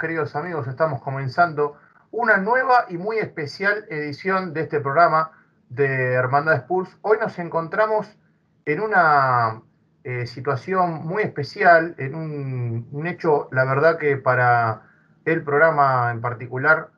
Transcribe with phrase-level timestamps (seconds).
[0.00, 0.66] queridos amigos.
[0.66, 1.76] Estamos comenzando
[2.10, 5.30] una nueva y muy especial edición de este programa
[5.68, 6.96] de Hermandad Spurs.
[7.02, 8.08] Hoy nos encontramos
[8.64, 9.60] en una
[10.02, 14.84] eh, situación muy especial, en un, hecho, la verdad que para
[15.26, 16.92] el programa en particular,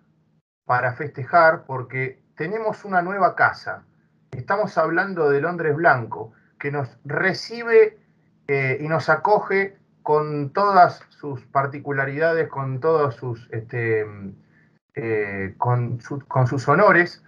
[0.65, 3.85] para festejar, porque tenemos una nueva casa.
[4.31, 7.99] Estamos hablando de Londres Blanco, que nos recibe
[8.47, 14.07] eh, y nos acoge con todas sus particularidades, con todos sus, este,
[14.95, 17.25] eh, con, sus honores,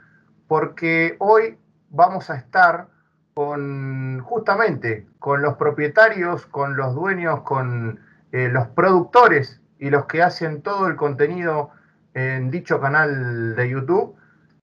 [0.48, 1.58] porque hoy
[1.90, 2.88] vamos a estar
[3.34, 8.00] con justamente con los propietarios, con los dueños, con
[8.32, 11.70] eh, los productores y los que hacen todo el contenido
[12.14, 14.16] en dicho canal de YouTube.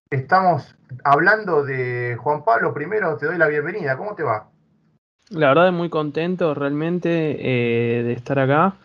[0.10, 2.74] Estamos hablando de Juan Pablo.
[2.74, 3.98] Primero te doy la bienvenida.
[3.98, 4.51] ¿Cómo te va?
[5.32, 8.76] La verdad, muy contento realmente eh, de estar acá.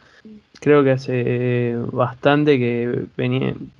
[0.60, 3.04] Creo que hace bastante que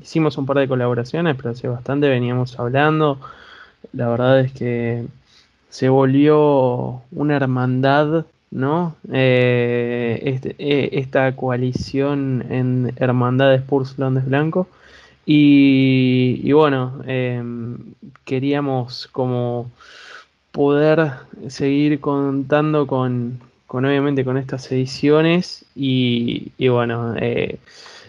[0.03, 3.21] hicimos un par de colaboraciones, pero hace bastante veníamos hablando.
[3.93, 5.07] La verdad es que
[5.69, 8.97] se volvió una hermandad, ¿no?
[9.13, 14.69] Eh, este, eh, esta coalición en Hermandad de Spurs Londres Blanco.
[15.25, 19.71] Y, bueno, em, queríamos como
[20.57, 21.13] poder
[21.49, 27.59] seguir contando con, obviamente con estas ediciones y, bueno, eh,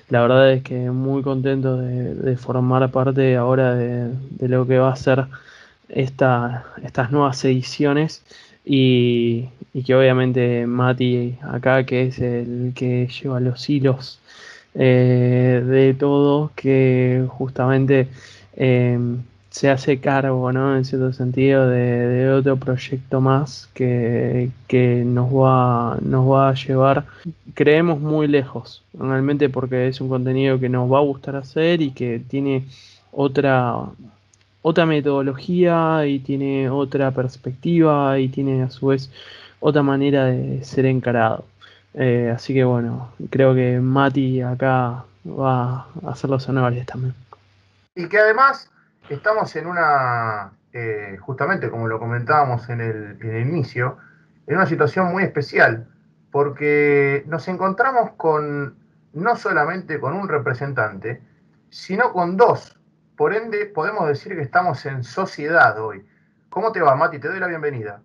[0.07, 4.95] la verdad es que muy contento de, formar parte ahora de, lo que va a
[4.95, 5.25] ser
[5.89, 8.23] esta, estas nuevas ediciones
[8.63, 9.49] y,
[9.85, 14.19] que obviamente Mati acá, que es el que lleva los hilos
[14.73, 18.07] eh, de todo, que justamente...
[18.55, 18.97] Eh,
[19.57, 20.77] se hace cargo, ¿no?
[20.77, 24.51] En cierto sentido, de, otro proyecto más que,
[25.03, 27.05] nos, va, nos va a llevar,
[27.55, 31.89] creemos, muy lejos, realmente porque es un contenido que nos va a gustar hacer y
[31.89, 32.65] que tiene
[33.11, 33.77] otra,
[34.61, 39.09] otra metodología y tiene otra perspectiva y tiene a su vez
[39.59, 41.45] otra manera de ser encarado.
[41.95, 47.15] Eh, así que bueno, creo que Mati acá va a hacer los honores también.
[47.95, 48.69] Y que además
[49.09, 53.97] estamos en una, eh, justamente como lo comentábamos en el, inicio,
[54.45, 55.87] en una situación muy especial,
[56.31, 58.75] porque nos encontramos con
[59.13, 61.21] no solamente con un representante,
[61.69, 62.77] sino con dos.
[63.15, 66.05] Por ende, podemos decir que estamos en sociedad hoy.
[66.49, 67.19] ¿Cómo te va, Mati?
[67.19, 68.01] Te doy la bienvenida.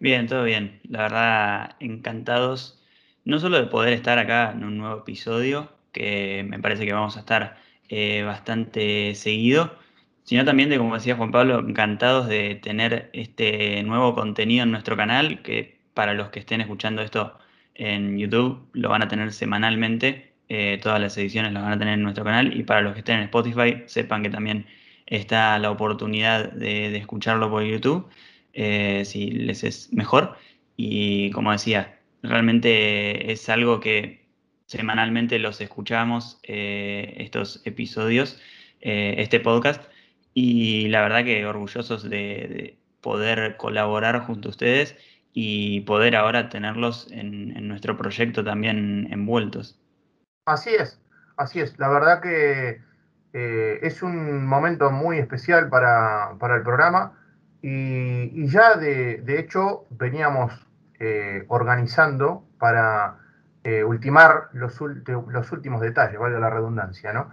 [0.00, 0.80] Bien, todo bien.
[0.88, 2.82] La verdad, encantados,
[3.24, 7.16] no solo de poder estar acá en un nuevo episodio, que me parece que vamos
[7.16, 7.56] a estar
[7.88, 9.78] eh, bastante seguido,
[10.24, 14.96] sino también de, como decía Juan Pablo, encantados de tener este nuevo contenido en nuestro
[14.96, 17.38] canal, que para los que estén escuchando esto
[17.74, 21.94] en YouTube lo van a tener semanalmente, eh, todas las ediciones las van a tener
[21.94, 24.66] en nuestro canal, y para los que estén en Spotify, sepan que también
[25.06, 28.08] está la oportunidad de, escucharlo por YouTube,
[28.52, 30.36] eh, si les es mejor.
[30.76, 34.26] Y como decía, realmente es algo que
[34.66, 38.40] semanalmente los escuchamos, eh, estos episodios,
[38.80, 39.84] este podcast,
[40.34, 44.96] y la verdad que orgullosos de, poder colaborar junto a ustedes
[45.32, 49.78] y poder ahora tenerlos en, nuestro proyecto también envueltos.
[50.46, 51.00] Así es,
[51.36, 51.78] así es.
[51.78, 52.80] La verdad que
[53.32, 57.18] eh, es un momento muy especial para, el programa
[57.60, 60.52] y, ya de, hecho veníamos
[61.00, 63.18] eh, organizando para
[63.64, 67.30] eh, ultimar los, los últimos detalles, vale la redundancia, ¿no?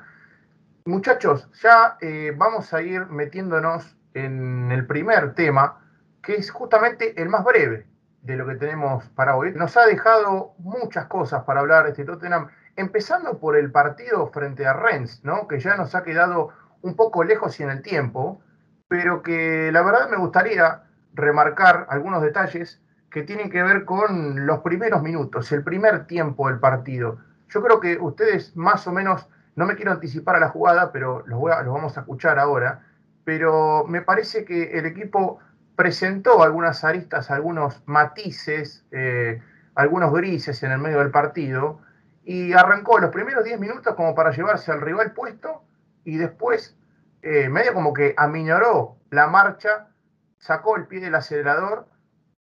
[0.85, 5.81] Muchachos, ya eh, vamos a ir metiéndonos en el primer tema,
[6.23, 7.85] que es justamente el más breve
[8.21, 9.53] de lo que tenemos para hoy.
[9.53, 14.73] Nos ha dejado muchas cosas para hablar este Tottenham, empezando por el partido frente a
[14.73, 15.47] Rennes, ¿no?
[15.47, 16.49] que ya nos ha quedado
[16.81, 18.41] un poco lejos y en el tiempo,
[18.87, 20.83] pero que la verdad me gustaría
[21.13, 22.81] remarcar algunos detalles
[23.11, 27.17] que tienen que ver con los primeros minutos, el primer tiempo del partido.
[27.49, 29.27] Yo creo que ustedes más o menos
[29.59, 32.87] no me quiero anticipar a la jugada, pero los, vamos a escuchar ahora.
[33.25, 35.39] Pero me parece que el equipo
[35.75, 39.41] presentó algunas aristas, algunos matices, eh,
[39.75, 41.81] algunos grises en el medio del partido
[42.23, 45.61] y arrancó los primeros 10 minutos como para llevarse al rival puesto
[46.05, 46.77] y después
[47.21, 49.89] eh, medio como que aminoró la marcha,
[50.37, 51.85] sacó el pie del acelerador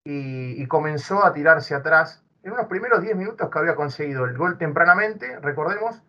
[0.02, 2.24] y, y, comenzó a tirarse atrás.
[2.42, 6.02] En unos primeros 10 minutos que había conseguido el gol tempranamente, recordemos,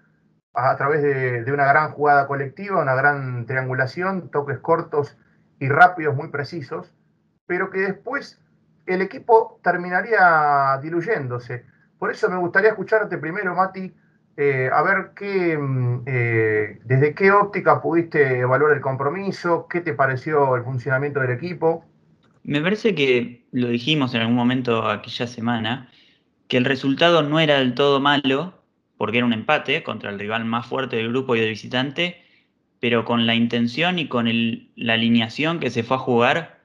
[0.54, 5.18] a través de, una gran jugada colectiva, una gran triangulación, toques cortos
[5.60, 6.94] y rápidos, muy precisos,
[7.48, 8.40] pero que después
[8.86, 11.66] el equipo terminaría diluyéndose.
[11.98, 13.94] Por eso me gustaría escucharte primero, Mati,
[14.36, 19.94] eh, a ver qué, mm, eh, desde qué óptica pudiste evaluar el compromiso, qué te
[19.94, 21.86] pareció el funcionamiento del equipo.
[22.44, 25.90] Me parece que lo dijimos en algún momento aquella semana,
[26.48, 28.63] que el resultado no era del todo malo,
[29.04, 32.24] porque era un empate contra el rival más fuerte del grupo y de visitante,
[32.80, 34.30] pero con la intención y con
[34.78, 36.62] la alineación que se fue a jugar,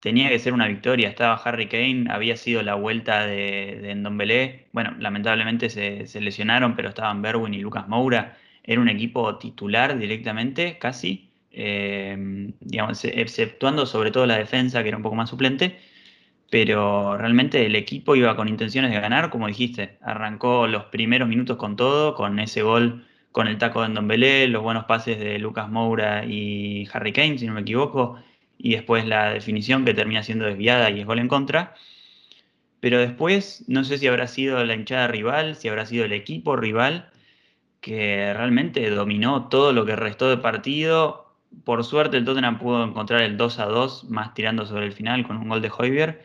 [0.00, 1.08] tenía que ser una victoria.
[1.08, 4.66] Estaba Harry Kane, había sido la vuelta de, de Ndombele.
[4.72, 8.36] Bueno, lamentablemente se, lesionaron, pero estaban Berwin y Lucas Moura.
[8.62, 11.30] Era un equipo titular directamente, casi.
[11.50, 15.78] Eh, digamos, exceptuando sobre todo la defensa, que era un poco más suplente.
[16.50, 19.98] Pero realmente el equipo iba con intenciones de ganar, como dijiste.
[20.02, 24.62] Arrancó los primeros minutos con todo, con ese gol con el taco de Ndombele, los
[24.62, 28.18] buenos pases de Lucas Moura y Harry Kane, si no me equivoco,
[28.58, 31.74] y después la definición que termina siendo desviada y es gol en contra.
[32.80, 36.56] Pero después, no sé si habrá sido la hinchada rival, si habrá sido el equipo
[36.56, 37.10] rival,
[37.80, 41.34] que realmente dominó todo lo que restó de partido.
[41.64, 45.26] Por suerte el Tottenham pudo encontrar el 2 a 2, más tirando sobre el final
[45.26, 46.22] con un gol de Hoiberg,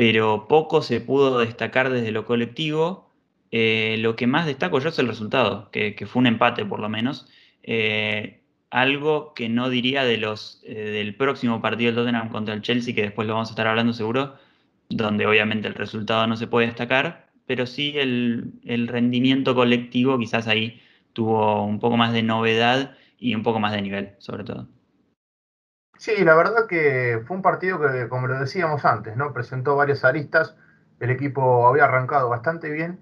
[0.00, 3.10] pero poco se pudo destacar desde lo colectivo
[3.50, 6.88] eh, lo que más destaco yo es el resultado, que, fue un empate por lo
[6.88, 7.28] menos.
[7.62, 12.62] Eh, algo que no diría de los, eh, del próximo partido del Tottenham contra el
[12.62, 14.36] Chelsea, que después lo vamos a estar hablando seguro,
[14.88, 20.48] donde obviamente el resultado no se puede destacar, pero sí el, el rendimiento colectivo quizás
[20.48, 20.80] ahí
[21.12, 24.66] tuvo un poco más de novedad y un poco más de nivel, sobre todo.
[26.00, 29.34] Sí, la verdad que fue un partido que, como lo decíamos antes, ¿no?
[29.34, 30.56] Presentó varias aristas,
[30.98, 33.00] el equipo había arrancado bastante bien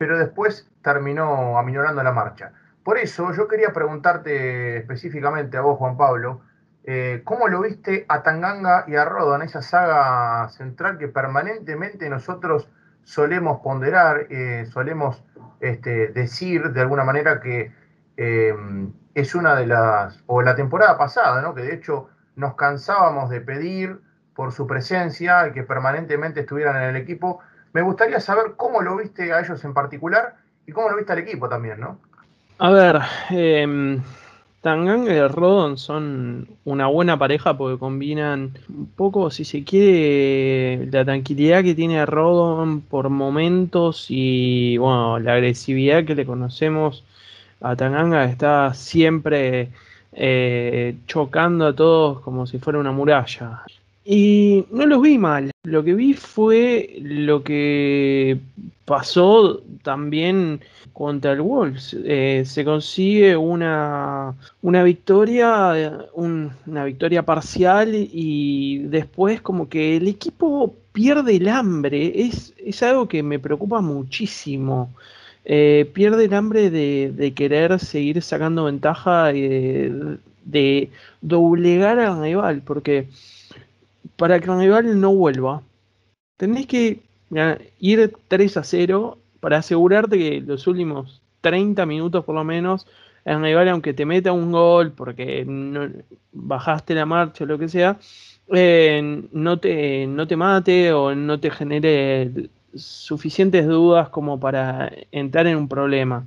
[0.00, 2.52] pero después terminó aminorando la marcha.
[2.82, 6.40] Por eso yo quería preguntarte específicamente a vos, Juan Pablo,
[6.84, 12.08] eh, ¿cómo lo viste a Tanganga y a Rodo en esa saga central que permanentemente
[12.08, 12.66] nosotros
[13.04, 15.22] solemos ponderar, eh, solemos
[15.60, 17.70] este, decir de alguna manera que
[18.16, 18.54] eh,
[19.12, 21.54] es una de las, o la temporada pasada, ¿no?
[21.54, 22.08] que de hecho
[22.40, 24.00] nos cansábamos de pedir
[24.34, 27.40] por su presencia y que permanentemente estuvieran en el equipo,
[27.72, 31.18] me gustaría saber cómo lo viste a ellos en particular y cómo lo viste al
[31.18, 31.98] equipo también, ¿no?
[32.58, 33.00] A ver,
[33.30, 34.00] eh,
[34.60, 41.04] Tanganga y Rodon son una buena pareja porque combinan un poco, si se quiere, la
[41.04, 47.04] tranquilidad que tiene Rodon por momentos y bueno, la agresividad que le conocemos
[47.62, 49.70] a Tanganga está siempre
[50.12, 53.62] eh, chocando a todos como si fuera una muralla.
[54.04, 55.50] Y no los vi mal.
[55.62, 58.38] Lo que vi fue lo que
[58.84, 60.60] pasó también
[60.92, 61.96] contra el Wolves.
[62.04, 70.74] Eh, se consigue una, una victoria, una victoria parcial y después como que el equipo
[70.92, 72.12] pierde el hambre.
[72.22, 74.90] Es, es algo que me preocupa muchísimo.
[75.44, 82.62] Eh, pierde el hambre de, querer seguir sacando ventaja y de, de doblegar al rival,
[82.62, 83.08] porque
[84.16, 85.62] para que rival no vuelva,
[86.36, 87.00] tenés que
[87.78, 92.86] ir 3 a 0 para asegurarte que los últimos 30 minutos por lo menos
[93.24, 95.46] el rival, aunque te meta un gol porque
[96.32, 97.98] bajaste la marcha o lo que sea,
[98.52, 105.46] eh, no, te, no te mate o no te genere suficientes dudas como para entrar
[105.46, 106.26] en un problema.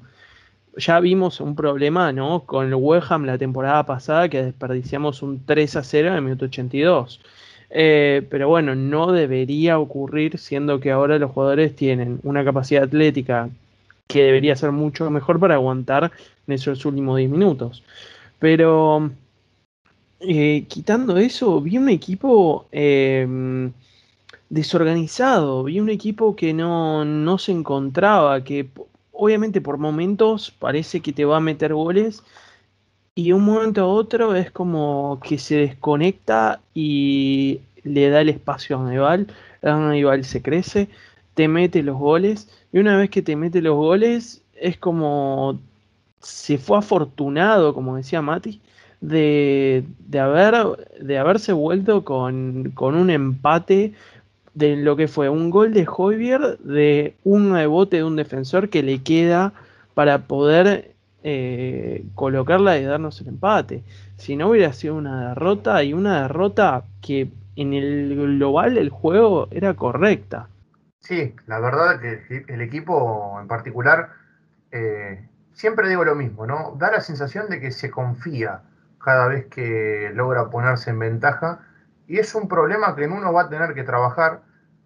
[0.78, 2.42] Ya vimos un problema ¿no?
[2.46, 6.46] con el West la temporada pasada que desperdiciamos un 3 a 0 en el minuto
[6.46, 7.22] 82.
[7.70, 13.50] Eh, pero bueno, no debería ocurrir siendo que ahora los jugadores tienen una capacidad atlética
[14.08, 16.12] que debería ser mucho mejor para aguantar
[16.48, 17.84] en esos últimos 10 minutos.
[18.40, 19.12] Pero
[20.20, 23.72] eh, quitando eso, vi un equipo em,
[24.54, 28.70] desorganizado, vi un equipo que no, no se encontraba, que
[29.12, 32.24] obviamente por momentos parece que te va a meter goles
[33.16, 38.30] y de un momento a otro es como que se desconecta y le da el
[38.30, 39.28] espacio a Aníbal,
[39.64, 40.88] Aníbal se crece,
[41.34, 45.60] te mete los goles, y una vez que te mete los goles, es como
[46.20, 48.62] se fue afortunado, como decía Mati,
[49.04, 49.86] de,
[50.20, 50.56] haber,
[51.02, 53.94] de haberse vuelto con, con, un empate
[54.54, 58.84] de lo que fue un gol de Hoybier, de un rebote de un defensor que
[58.84, 59.54] le queda
[59.94, 60.94] para poder
[61.24, 63.84] eh, colocarla y darnos el empate.
[64.18, 69.48] Si no hubiera sido una derrota y una derrota que en el global el juego
[69.52, 70.48] era correcta.
[71.00, 74.10] Sí, la verdad que el equipo en particular,
[74.72, 76.76] eh, siempre digo lo mismo, ¿no?
[76.78, 78.62] Da la sensación de que se confía
[79.04, 81.60] cada vez que logra ponerse en ventaja
[82.14, 84.44] y es un problema que en uno va a tener que trabajar,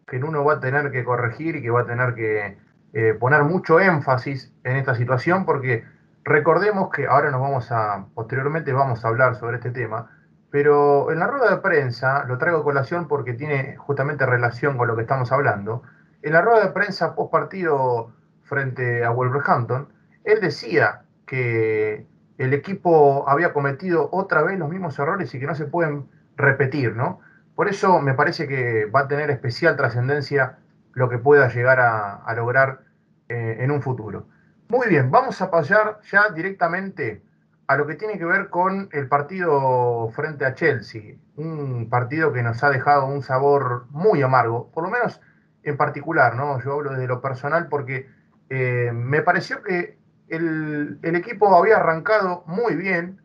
[0.08, 2.58] que en uno va a tener que corregir y que va a tener que,
[2.94, 5.84] eh, poner mucho énfasis en esta situación porque
[6.24, 10.10] recordemos que ahora nos vamos a, posteriormente vamos a hablar sobre este tema,
[10.52, 14.88] pero en la rueda de prensa, lo traigo a colación porque tiene justamente relación con
[14.88, 15.84] lo que estamos hablando,
[16.22, 19.90] en la rueda de prensa post partido frente a Wolverhampton,
[20.24, 22.08] él decía que
[22.38, 26.08] el equipo había cometido otra vez los mismos errores y que no se pueden
[26.38, 27.20] repetir, ¿no?
[27.56, 30.60] Por eso me parece que va a tener especial trascendencia
[30.94, 32.82] lo que pueda llegar a, lograr
[33.30, 34.28] eh, en un futuro.
[34.70, 37.24] Muy bien, vamos a pasar ya directamente
[37.68, 42.42] a lo que tiene que ver con el partido frente a Chelsea, un partido que
[42.42, 45.20] nos ha dejado un sabor muy amargo, por lo menos
[45.64, 46.62] en particular, ¿no?
[46.62, 48.10] Yo hablo desde lo personal porque
[48.50, 49.98] eh, me pareció que
[50.30, 53.20] el, equipo había arrancado muy bien,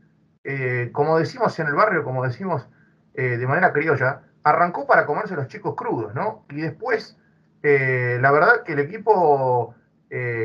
[0.45, 2.69] eh, como decimos en el barrio, como decimos
[3.14, 6.45] eh, de manera criolla, arrancó para comerse los chicos crudos, ¿no?
[6.50, 7.16] Y después,
[7.62, 9.75] la verdad que el equipo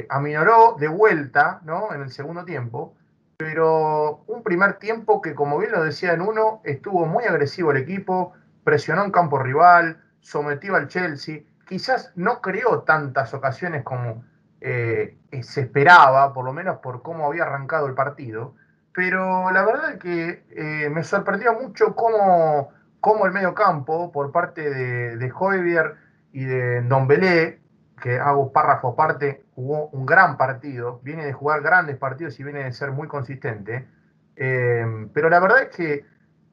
[0.10, 1.92] aminoró de vuelta, ¿no?
[1.94, 2.94] En el segundo tiempo,
[3.38, 7.78] pero un primer tiempo que, como bien lo decía en uno, estuvo muy agresivo el
[7.78, 8.34] equipo,
[8.64, 14.24] presionó en campo rival, sometió al Chelsea, quizás no creó tantas ocasiones como
[14.60, 18.56] eh, se esperaba, por lo menos por cómo había arrancado el partido,
[18.98, 24.32] pero la verdad es que eh, me sorprendió mucho cómo, cómo el medio campo, por
[24.32, 25.94] parte de, de
[26.32, 27.60] y de Don Belé,
[28.02, 32.64] que hago párrafo aparte, jugó un gran partido, viene de jugar grandes partidos y viene
[32.64, 33.88] de ser muy consistente.
[34.36, 36.06] Eh, pero la verdad es que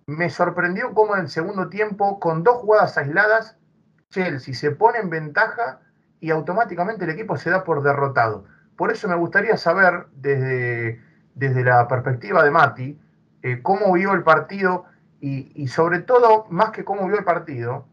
[0.05, 3.57] me sorprendió cómo en el segundo tiempo, con dos jugadas aisladas,
[4.11, 5.81] Chelsea se pone en ventaja
[6.21, 8.45] y automáticamente el equipo se da por derrotado.
[8.77, 11.01] Por eso me gustaría saber desde,
[11.35, 12.99] desde la perspectiva de Mati,
[13.43, 14.87] eh, cómo vio el partido
[15.21, 17.87] y, sobre todo, más que cómo vio el partido,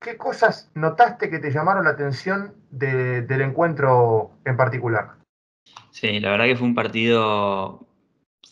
[0.00, 5.16] ¿qué cosas notaste que te llamaron la atención del encuentro en particular?
[5.90, 7.86] Sí, la verdad que fue un partido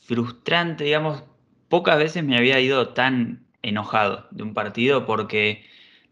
[0.07, 1.25] frustrante, digamos.
[1.71, 5.65] Pocas veces me había ido tan enojado de un partido porque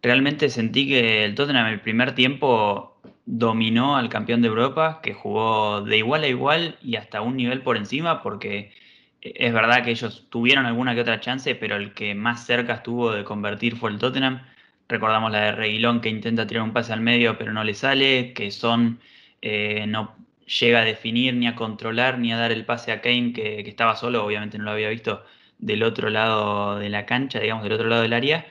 [0.02, 2.97] realmente sentí que el Tottenham en el primer tiempo
[3.30, 7.62] dominó al campeón de Europa, que jugó de igual a igual y hasta un nivel
[7.62, 8.72] por encima, porque
[9.20, 13.12] es verdad que ellos tuvieron alguna que otra chance, pero el que más cerca estuvo
[13.12, 14.42] de convertir fue el Tottenham.
[14.88, 18.32] Recordamos la de Reguilón que intenta tirar un pase al medio pero no le sale,
[18.32, 19.00] que Son
[19.42, 20.16] eh, no
[20.60, 23.96] llega a definir ni a controlar ni a dar el pase a Kane que, estaba
[23.96, 25.24] solo, obviamente no lo había visto
[25.58, 28.46] del otro lado de la cancha, digamos del otro lado del área,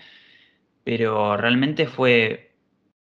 [0.84, 2.47] pero realmente fue,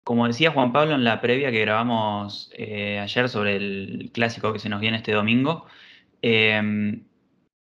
[0.08, 4.60] como decía Juan Pablo en la previa que grabamos eh, ayer sobre el clásico que
[4.60, 5.66] se nos viene este domingo,
[6.22, 7.02] eh,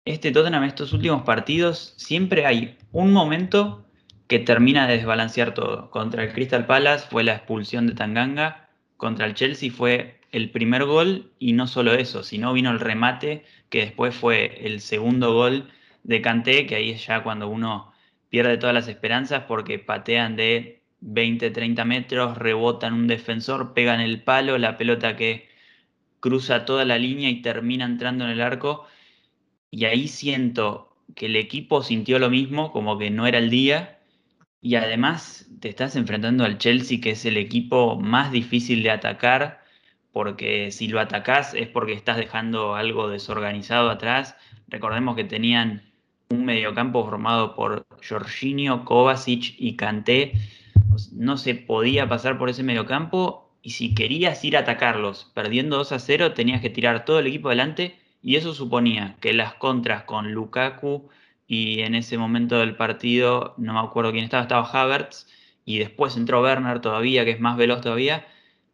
[0.05, 3.85] este Tottenham, estos últimos partidos, siempre hay un momento
[4.27, 5.89] que termina de desbalancear todo.
[5.91, 10.85] Contra el Crystal Palace fue la expulsión de Tanganga, contra el Chelsea fue el primer
[10.85, 15.69] gol y no solo eso, sino vino el remate que después fue el segundo gol
[16.03, 17.91] de Kanté, que ahí es ya cuando uno
[18.29, 24.23] pierde todas las esperanzas porque patean de 20, 30 metros, rebotan un defensor, pegan el
[24.23, 25.49] palo, la pelota que
[26.19, 28.85] cruza toda la línea y termina entrando en el arco.
[29.71, 33.99] Y ahí siento que el equipo sintió lo mismo, como que no era el día,
[34.61, 39.61] y además te estás enfrentando al Chelsea, que es el equipo más difícil de atacar,
[40.11, 44.35] porque si lo atacás es porque estás dejando algo desorganizado atrás.
[44.67, 45.81] Recordemos que tenían
[46.29, 50.33] un mediocampo formado por Jorginho, Kovacic y Kanté.
[51.13, 55.91] No se podía pasar por ese mediocampo y si querías ir a atacarlos perdiendo 2
[55.91, 60.03] a 0, tenías que tirar todo el equipo adelante y eso suponía que las contras
[60.03, 61.09] con Lukaku,
[61.51, 65.27] y en ese momento del partido, no me acuerdo quién estaba, estaba Havertz
[65.65, 68.25] y después entró Werner todavía, que es más veloz todavía.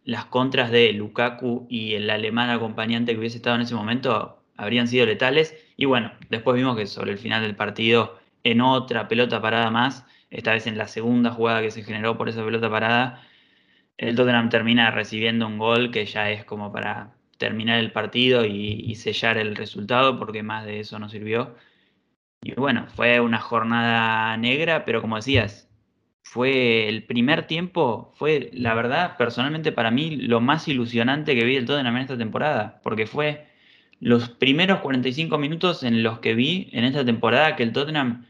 [0.03, 4.87] Las contras de Lukaku y el alemán acompañante que hubiese estado en ese momento habrían
[4.87, 5.55] sido letales.
[5.75, 10.05] Y bueno, después vimos que sobre el final del partido, en otra pelota parada más,
[10.29, 13.23] esta vez en la segunda jugada que se generó por esa pelota parada,
[13.97, 18.95] el Tottenham termina recibiendo un gol que ya es como para terminar el partido y,
[18.95, 21.55] sellar el resultado, porque más de eso no sirvió.
[22.41, 25.69] Y bueno, fue una jornada negra, pero como decías,
[26.23, 31.55] fue el primer tiempo, fue la verdad, personalmente para mí, lo más ilusionante que vi
[31.55, 33.47] del Tottenham en esta temporada, porque fue
[33.99, 38.25] los primeros 45 minutos en los que vi en esta temporada que el Tottenham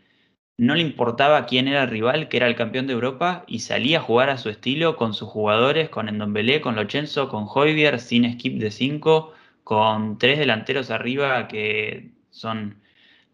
[0.58, 4.00] no le importaba quién era el rival, que era el campeón de Europa, y salía
[4.00, 8.32] a jugar a su estilo con sus jugadores, con Endombele, con Lochenzo, con Hoybier, sin
[8.34, 9.34] skip de 5,
[9.64, 12.82] con tres delanteros arriba que son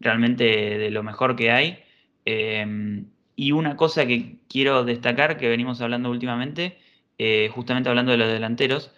[0.00, 1.82] realmente de lo mejor que hay.
[2.24, 6.78] Em, y una cosa que quiero destacar, que venimos hablando últimamente,
[7.18, 8.92] eh, justamente hablando de los delanteros,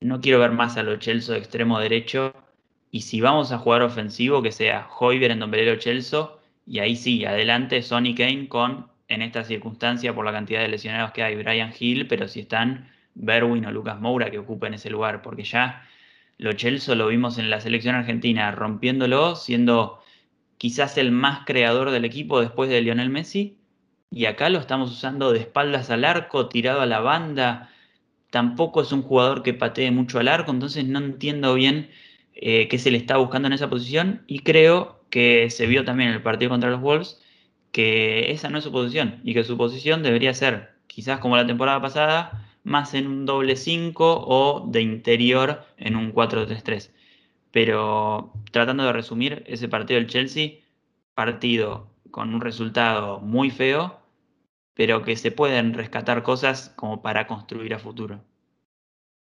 [0.00, 2.34] no quiero ver más a los Chelsea de extremo derecho.
[2.90, 6.28] Y si vamos a jugar ofensivo, que sea Hoiber en Dombelero Chelsea,
[6.66, 11.12] y ahí sí, adelante Sonny Kane con, en esta circunstancia, por la cantidad de lesionados
[11.12, 15.22] que hay, Brian Hill, pero si están Berwin o Lucas Moura que ocupen ese lugar,
[15.22, 15.86] porque ya
[16.38, 20.00] lo Chelsea lo vimos en la selección argentina, rompiéndolo, siendo
[20.58, 23.58] quizás el más creador del equipo después de Lionel Messi,
[24.10, 27.70] y acá lo estamos usando de espaldas al arco, tirado a la banda.
[28.30, 31.90] Tampoco es un jugador que patee mucho al arco, entonces no entiendo bien
[32.34, 36.08] eh, qué se le está buscando en esa posición y creo que se vio también
[36.08, 37.20] en el partido contra los Wolves
[37.70, 41.46] que esa no es su posición y que su posición debería ser, quizás como la
[41.46, 46.90] temporada pasada, más en un doble 5 o de interior en un 4-3-3.
[47.50, 50.60] Pero tratando de resumir ese partido del Chelsea,
[51.14, 54.00] partido con un resultado muy feo,
[54.74, 58.22] pero que se pueden rescatar cosas como para construir a futuro.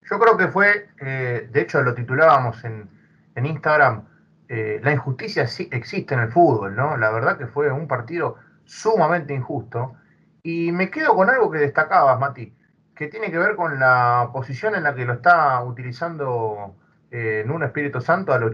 [0.09, 2.89] Yo creo que fue, eh, de hecho lo titulábamos en,
[3.35, 4.03] Instagram,
[4.49, 6.97] eh, la injusticia sí existe en el fútbol, ¿no?
[6.97, 8.35] La verdad que fue un partido
[8.65, 9.95] sumamente injusto.
[10.43, 12.55] Y me quedo con algo que destacabas, Mati,
[12.95, 16.75] que tiene que ver con la posición en la que lo está utilizando
[17.11, 18.51] eh, en un Espíritu Santo a lo.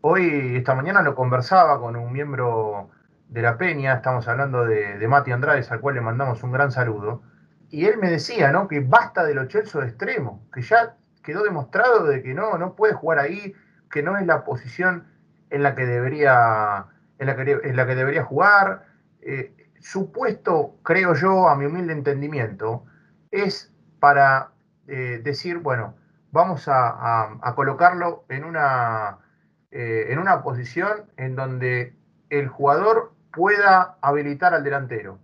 [0.00, 2.90] Hoy, esta mañana, lo conversaba con un miembro
[3.28, 7.22] de la Peña, estamos hablando de, Mati Andrades, al cual le mandamos un gran saludo,
[7.70, 8.68] y él me decía, ¿no?
[8.68, 10.94] Que basta de los Chelsea de extremo, que ya
[11.24, 13.52] quedó demostrado de que no, no puede jugar ahí,
[13.90, 15.06] que no es la posición
[15.50, 16.86] en la que debería,
[17.18, 17.36] en la
[17.86, 18.86] que, debería jugar.
[19.20, 22.84] Eh, su puesto, creo yo, a mi humilde entendimiento,
[23.30, 24.50] es para
[24.88, 25.94] eh, decir, bueno,
[26.32, 29.18] vamos a, colocarlo en una,
[29.70, 31.96] eh, en una posición en donde
[32.30, 35.18] el jugador pueda habilitar al delantero,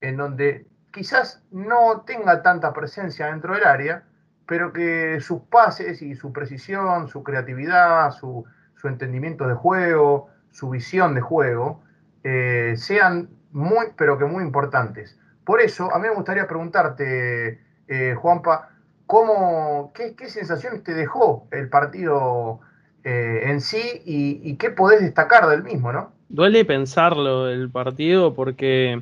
[0.00, 4.04] en donde quizás no tenga tanta presencia dentro del área,
[4.46, 8.44] pero que sus pases y su precisión, su creatividad, su,
[8.84, 11.82] entendimiento de juego, su visión de juego,
[12.22, 15.18] eh, sean muy, pero que muy importantes.
[15.46, 18.68] Por eso, a mí me gustaría preguntarte, eh, Juanpa,
[19.06, 22.60] ¿cómo, qué, sensaciones te dejó el partido
[23.04, 26.12] eh, en sí y, y, qué podés destacar del mismo, ¿no?
[26.28, 29.00] Duele pensarlo el partido porque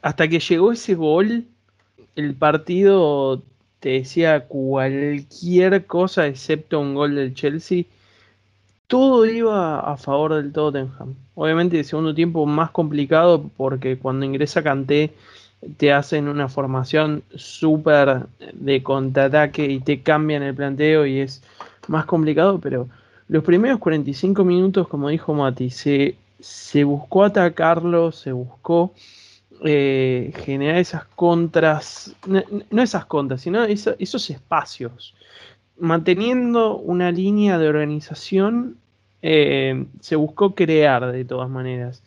[0.00, 1.46] hasta que llegó ese gol,
[2.16, 3.42] el partido
[3.80, 7.84] te decía cualquier cosa excepto un gol del Chelsea.
[8.86, 11.14] Todo iba a favor del Tottenham.
[11.34, 15.12] Obviamente el segundo tiempo más complicado porque cuando ingresa Kanté
[15.76, 21.42] te hacen una formación súper de contraataque y te cambian el planteo y es
[21.88, 22.88] más complicado, pero
[23.28, 28.92] los primeros 45 minutos, como dijo Mati, se se buscó atacarlo, se buscó
[29.64, 35.14] eh, generar esas contras, no, esas contras, sino esos espacios.
[35.78, 38.76] Manteniendo una línea de organización,
[39.22, 42.02] eh, se buscó crear de todas maneras.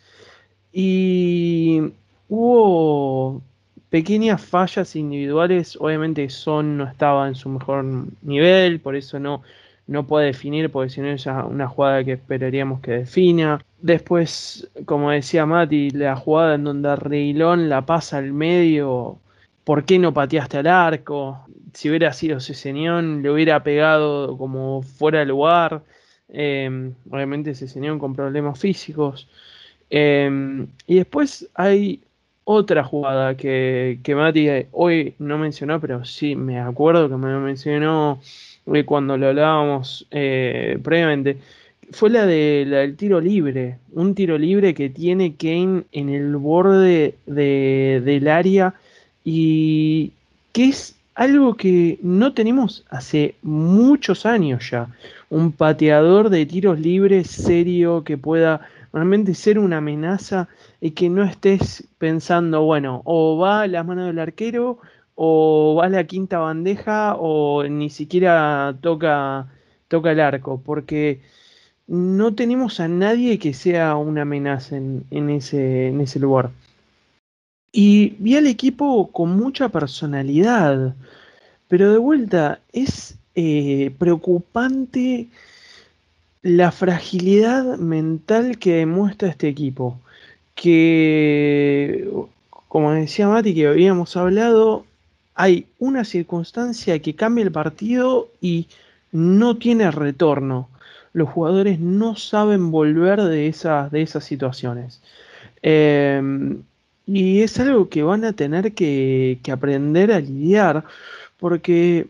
[0.72, 1.82] Y
[2.30, 3.42] hubo
[3.90, 7.84] pequeñas fallas individuales, obviamente Son no estaba en su mejor
[8.22, 9.44] nivel, por eso no,
[9.88, 13.64] no puede definir, porque si no es una jugada que esperaríamos que defina.
[13.82, 19.20] Después, como decía Mati, la jugada en donde Reilón la pasa al medio,
[19.63, 21.46] ¿por qué no pateaste al arco?
[21.74, 25.84] Si hubiera sido Ceseñón, le hubiera pegado como fuera de lugar.
[26.30, 29.28] Eh, obviamente Ceseñón con problemas físicos.
[29.89, 32.02] Em, y después hay
[32.44, 38.20] otra jugada que, que Mati hoy no mencionó, pero sí me acuerdo que me mencionó
[38.86, 41.38] cuando lo hablábamos eh, previamente,
[41.91, 43.77] fue la, de, la del tiro libre.
[43.91, 48.73] Un tiro libre que tiene Kane en el borde del área
[49.23, 50.12] y
[50.54, 54.88] que es algo que no tenemos hace muchos años ya.
[55.30, 60.47] Un pateador de tiros libres serio que pueda realmente ser una amenaza
[60.82, 64.80] y que no estés pensando, bueno, o va a las manos del arquero
[65.15, 69.47] o va a la quinta bandeja o ni siquiera toca,
[69.88, 71.21] toca el arco, porque
[71.91, 76.51] no tenemos a nadie que sea una amenaza en, ese, lugar.
[77.73, 80.95] Y vi al equipo con mucha personalidad,
[81.67, 85.27] pero de vuelta es eh, preocupante
[86.41, 89.99] la fragilidad mental que demuestra este equipo.
[90.56, 92.10] Que,
[92.69, 94.86] como decía Mati, que habíamos hablado,
[95.36, 98.69] hay una circunstancia que cambia el partido y
[99.12, 100.69] no tiene retorno.
[101.13, 105.02] Los jugadores no saben volver de esas, de esas situaciones.
[105.62, 106.63] Em,
[107.06, 110.86] y es algo que van a tener que, aprender a lidiar
[111.38, 112.08] porque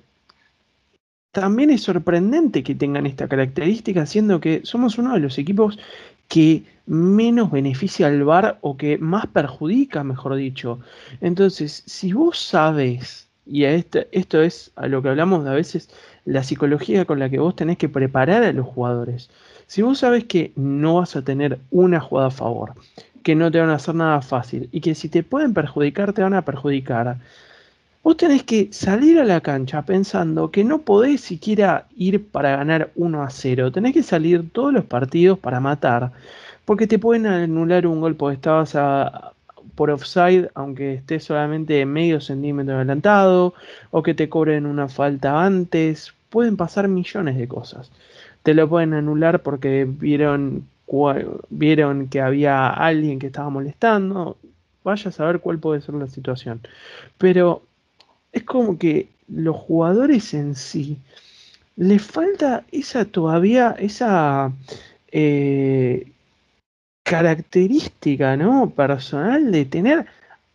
[1.32, 5.80] también es sorprendente que tengan esta característica, siendo que somos uno de los equipos
[6.28, 10.80] que menos beneficia al VAR o que más perjudica, mejor dicho.
[11.22, 15.54] Entonces, si vos sabes, y a este, esto es a lo que hablamos de a
[15.54, 15.90] veces,
[16.26, 19.30] la psicología con la que vos tenés que preparar a los jugadores.
[19.68, 22.74] Si vos sabes que no vas a tener una jugada a favor,
[23.24, 26.22] que no te van a hacer nada fácil y que si te pueden perjudicar, te
[26.22, 27.18] van a perjudicar,
[28.04, 32.92] vos tenés que salir a la cancha pensando que no podés siquiera ir para ganar
[32.96, 33.72] 1 a 0.
[33.72, 36.12] Tenés que salir todos los partidos para matar,
[36.66, 38.76] porque te pueden anular un gol porque estabas
[39.76, 43.54] por offside, aunque estés solamente medio centímetro adelantado,
[43.92, 46.14] o que te cobren una falta antes.
[46.30, 47.92] Pueden pasar millones de cosas.
[48.44, 50.68] Te lo pueden anular porque vieron,
[51.50, 54.38] vieron que había alguien que estaba molestando.
[54.84, 56.62] Vaya a saber cuál puede ser la situación.
[57.18, 57.64] Pero
[58.32, 60.98] es como que los jugadores en sí
[61.76, 64.52] les falta esa todavía, esa
[65.12, 66.12] eh,
[67.04, 68.70] característica ¿no?
[68.70, 70.06] personal de tener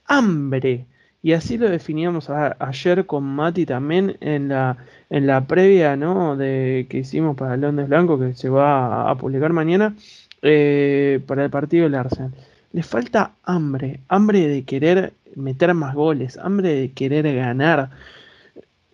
[0.07, 0.87] hambre.
[1.23, 4.77] Y así lo definíamos ayer con Mati también en la,
[5.11, 6.37] en la previa ¿no?
[6.37, 9.97] de, que hicimos para Londres Blanco, que se va a, publicar mañana,
[10.43, 12.33] eh, para el partido del Arsenal.
[12.73, 17.91] Les falta hambre, hambre de querer meter más goles, hambre de querer ganar.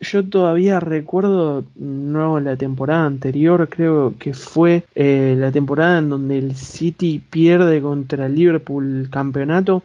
[0.02, 6.38] Yo todavía recuerdo, no la temporada anterior, creo que fue eh, la temporada en donde
[6.38, 9.84] el City pierde contra el Liverpool el campeonato.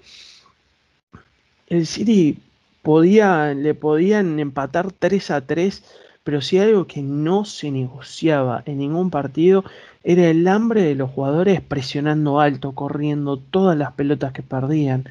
[1.68, 2.40] El City
[2.82, 5.84] podía, le podían empatar 3 a 3,
[6.24, 9.64] pero si algo que no se negociaba en ningún partido
[10.04, 15.06] era el hambre de los jugadores presionando alto, corriendo todas las pelotas que perdían.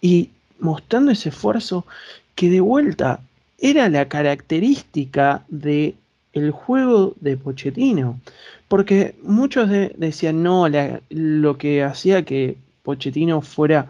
[0.00, 1.86] Y mostrando ese esfuerzo
[2.34, 3.20] que de vuelta
[3.62, 5.94] era la característica de
[6.32, 8.20] el juego de Pochettino.
[8.68, 10.66] Porque muchos decían, no,
[11.10, 13.86] lo que hacía que Pochettino fuera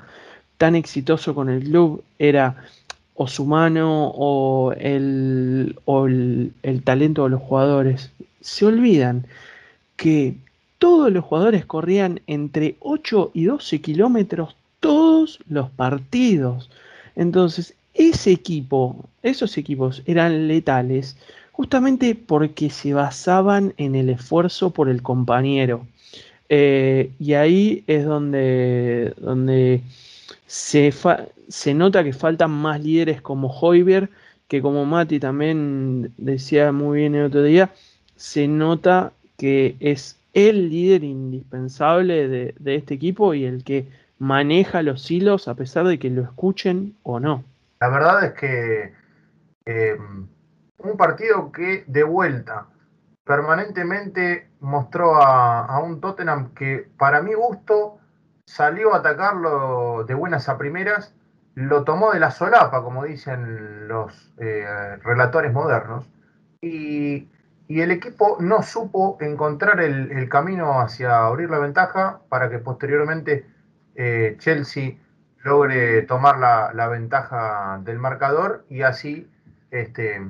[0.58, 2.56] tan exitoso con el club era
[3.14, 8.10] o su mano o el, o el, el talento de los jugadores.
[8.42, 9.26] Se olvidan
[9.96, 10.34] que
[10.78, 16.70] todos los jugadores corrían entre 8 y 12 kilómetros todos los partidos.
[17.14, 21.16] Entonces, ese equipo, esos equipos eran letales
[21.52, 25.86] justamente porque se basaban en el esfuerzo por el compañero.
[26.48, 29.82] Eh, y ahí es donde, donde
[30.46, 30.92] se,
[31.74, 34.10] nota que faltan más líderes como Hoiber,
[34.48, 37.72] que como Mati también decía muy bien el otro día,
[38.16, 43.86] se nota que es el líder indispensable de este equipo y el que
[44.18, 47.44] maneja los hilos a pesar de que lo escuchen o no.
[47.82, 48.92] La verdad es que
[49.64, 49.98] eh,
[50.78, 52.68] un partido que de vuelta
[53.24, 57.98] permanentemente mostró a, un Tottenham que para mi gusto
[58.46, 61.16] salió a atacarlo de buenas a primeras,
[61.56, 64.64] lo tomó de la solapa, como dicen los eh,
[65.02, 66.08] relatores modernos,
[66.60, 67.28] y,
[67.68, 73.44] el equipo no supo encontrar el, el camino hacia abrir la ventaja para que posteriormente
[73.96, 74.98] eh, Chelsea
[75.42, 79.30] logre tomar la, ventaja del marcador y así
[79.70, 80.20] este,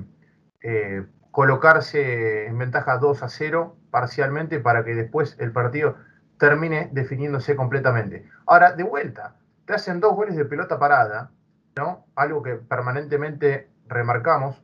[0.62, 5.96] eh, colocarse en ventaja 2 a 0 parcialmente para que después el partido
[6.38, 8.29] termine definiéndose completamente.
[8.46, 11.31] Ahora, de vuelta, te hacen dos goles de pelota parada,
[11.77, 12.07] ¿no?
[12.16, 14.62] Algo que permanentemente remarcamos,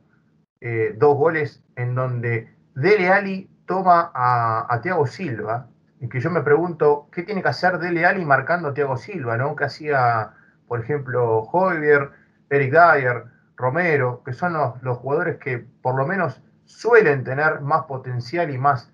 [0.61, 5.67] eh, dos goles en donde Dele Ali toma a, a Silva,
[6.01, 9.37] y que yo me pregunto, ¿qué tiene que hacer Dele Alli marcando a Thiago Silva,
[9.37, 9.55] ¿no?
[9.55, 10.33] Que hacía,
[10.69, 12.11] por ejemplo, Hoybier,
[12.49, 13.25] Eric Dyer,
[13.57, 18.93] Romero, que son los, jugadores que por lo menos suelen tener más potencial y más,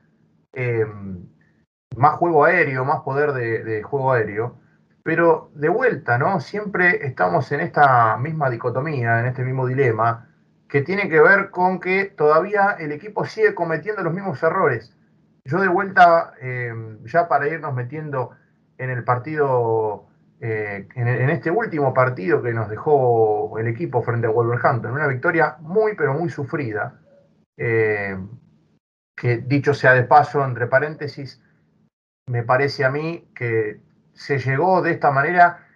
[0.54, 0.88] eh,
[1.96, 4.58] más juego aéreo, más poder de, juego aéreo.
[5.04, 6.40] Pero de vuelta, ¿no?
[6.40, 10.30] Siempre estamos en esta misma dicotomía, en este mismo dilema,
[10.68, 14.96] que tiene que ver con que todavía el equipo sigue cometiendo los mismos errores
[15.46, 18.32] yo de vuelta, em, ya para irnos metiendo
[18.80, 20.08] en el partido,
[20.42, 25.58] eh, en, este último partido que nos dejó el equipo frente a Wolverhampton, una victoria
[25.62, 27.00] muy, pero muy sufrida,
[27.58, 28.30] em,
[29.16, 31.42] que dicho sea de paso, entre paréntesis,
[32.28, 33.80] me parece a mí que
[34.14, 35.68] se llegó de esta manera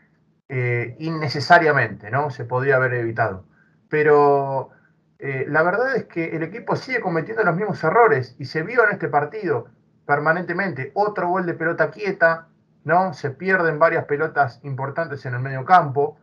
[0.49, 2.31] eh, innecesariamente, ¿no?
[2.31, 3.45] Se podría haber evitado.
[3.87, 4.71] Pero
[5.19, 8.83] eh, la verdad es que el equipo sigue cometiendo los mismos errores y se vio
[8.85, 9.67] en este partido
[10.05, 10.91] permanentemente.
[10.95, 12.48] Otro gol de pelota quieta,
[12.83, 13.13] ¿no?
[13.13, 16.17] Se pierden varias pelotas importantes en el medio campo.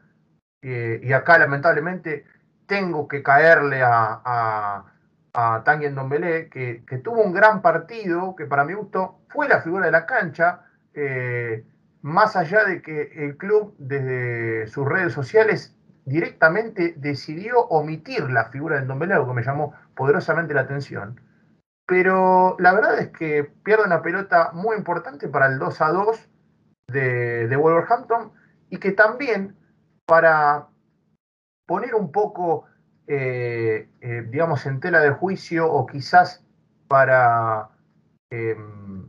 [0.62, 2.24] Eh, y acá, lamentablemente,
[2.66, 4.84] tengo que caerle a,
[5.36, 9.60] a Tanguy Ndombele, que, que tuvo un gran partido, que para mi gusto fue la
[9.60, 10.62] figura de la cancha,
[10.94, 11.64] eh,
[12.00, 18.76] más allá de que el club desde sus redes sociales directamente decidió omitir la figura
[18.76, 21.20] de Ndombele, algo que me llamó poderosamente la atención.
[21.86, 26.28] Pero la verdad es que pierde una pelota muy importante para el 2 a 2
[26.88, 28.32] de, Wolverhampton
[28.70, 29.56] y que también
[30.06, 30.68] para
[31.66, 32.66] poner un poco
[33.08, 36.44] eh, eh, digamos, en tela de juicio o quizás
[36.88, 37.70] para
[38.30, 39.08] em,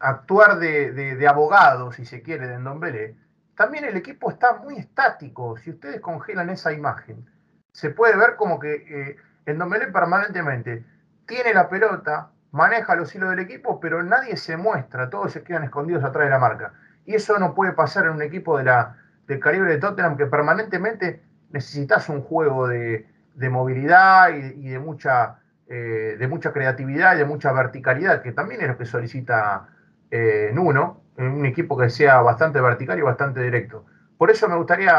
[0.00, 3.16] actuar de, abogado, si se quiere, de Ndombele,
[3.56, 5.56] también el equipo está muy estático.
[5.56, 7.28] Si ustedes congelan esa imagen,
[7.72, 10.84] se puede ver como que eh, Ndombele permanentemente
[11.26, 15.64] tiene la pelota, maneja los hilos del equipo, pero nadie se muestra, todos se quedan
[15.64, 16.72] escondidos atrás de la marca.
[17.08, 20.26] Y eso no puede pasar en un equipo de la, del calibre de Tottenham que
[20.26, 27.20] permanentemente necesitas un juego de, de movilidad y, de, mucha, eh, de mucha creatividad y
[27.20, 29.70] de mucha verticalidad, que también es lo que solicita
[30.10, 33.86] eh, Nuno, un equipo que sea bastante vertical y bastante directo.
[34.18, 34.92] Por eso me gustaría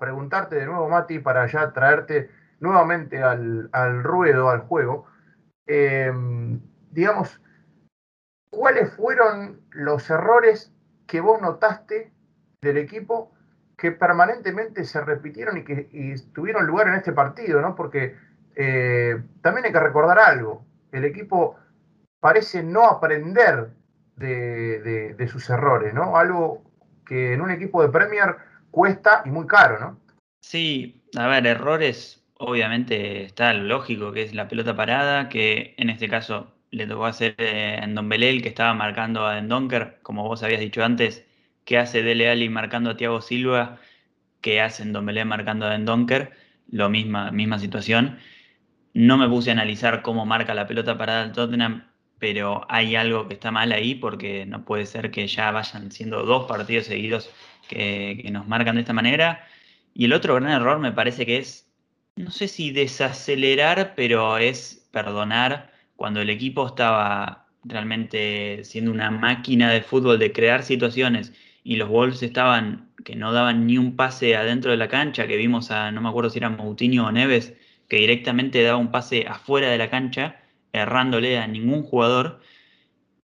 [0.00, 5.06] preguntarte de nuevo, Mati, para ya traerte nuevamente al, ruedo, al juego.
[5.68, 6.12] Eh,
[6.90, 7.40] digamos,
[8.50, 10.74] ¿cuáles fueron los errores
[11.08, 12.12] que vos notaste
[12.60, 13.32] del equipo
[13.76, 15.88] que permanentemente se repitieron y que
[16.34, 17.74] tuvieron lugar en este partido, ¿no?
[17.74, 18.16] Porque
[18.54, 21.56] eh, también hay que recordar algo, el equipo
[22.20, 23.70] parece no aprender
[24.16, 26.16] de, sus errores, ¿no?
[26.16, 26.62] Algo
[27.06, 28.36] que en un equipo de Premier
[28.70, 29.98] cuesta y muy caro, ¿no?
[30.42, 35.88] Sí, a ver, errores, obviamente está lo lógico, que es la pelota parada, que en
[35.88, 40.24] este caso le tocó hacer eh, en Don Belel, que estaba marcando a Endonker, como
[40.24, 41.26] vos habías dicho antes,
[41.64, 43.78] que hace Dele Alli marcando a Thiago Silva,
[44.40, 46.32] que hace Ndombele marcando a Donker,
[46.70, 48.18] lo misma, misma situación.
[48.94, 51.84] No me puse a analizar cómo marca la pelota parada el Tottenham,
[52.18, 56.24] pero hay algo que está mal ahí porque no puede ser que ya vayan siendo
[56.24, 57.30] dos partidos seguidos
[57.68, 59.46] que, que nos marcan de esta manera.
[59.94, 61.70] Y el otro gran error me parece que es,
[62.16, 69.72] no sé si desacelerar, pero es perdonar cuando el equipo estaba realmente siendo una máquina
[69.72, 71.32] de fútbol de crear situaciones
[71.64, 75.36] y los Wolves estaban que no daban ni un pase adentro de la cancha, que
[75.36, 77.54] vimos a, no me acuerdo si era Moutinho o Neves,
[77.88, 80.40] que directamente daba un pase afuera de la cancha,
[80.72, 82.40] errándole a ningún jugador.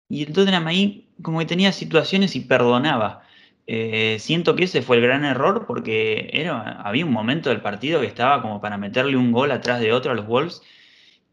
[0.08, 3.24] Y el Tottenham ahí como que tenía situaciones y perdonaba.
[3.68, 8.00] Eh, siento que ese fue el gran error porque era, había un momento del partido
[8.00, 10.62] que estaba como para meterle un gol atrás de otro a los Wolves.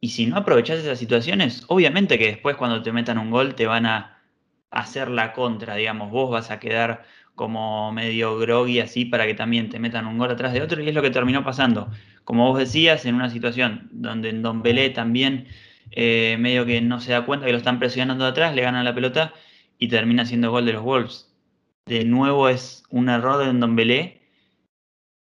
[0.00, 3.66] Y si no aprovechás esas situaciones, obviamente que después cuando te metan un gol te
[3.66, 4.18] van a
[4.70, 9.68] hacer la contra, digamos, vos vas a quedar como medio groggy así para que también
[9.68, 11.90] te metan un gol atrás de otro y es lo que terminó pasando.
[12.24, 15.48] Como vos decías, en una situación donde en Don Belé también
[15.90, 18.94] eh, medio que no se da cuenta que lo están presionando atrás, le ganan la
[18.94, 19.34] pelota
[19.78, 21.34] y termina siendo gol de los Wolves.
[21.86, 24.22] De nuevo es un error de Don Belé,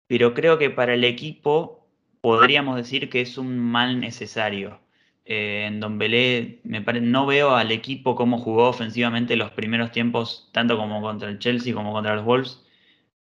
[0.08, 1.83] pero creo que para el equipo
[2.24, 4.80] podríamos decir que es un mal necesario.
[5.26, 10.78] Eh, en Don Belé no veo al equipo cómo jugó ofensivamente los primeros tiempos, tanto
[10.78, 12.64] como contra el Chelsea como contra los Wolves.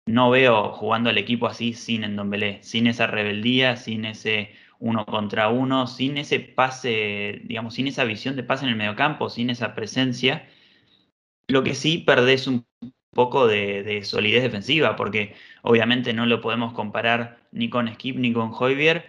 [0.06, 4.52] No veo jugando al equipo así sin en Don Belé, sin esa rebeldía, sin ese
[4.78, 9.30] uno contra uno, sin ese pase, digamos, sin esa visión de pase en el mediocampo,
[9.30, 10.48] sin esa presencia.
[11.48, 12.66] Lo que sí perdés un
[13.12, 18.32] poco de, de solidez defensiva, porque obviamente no lo podemos comparar ni con Skip ni
[18.32, 19.06] con Hoybier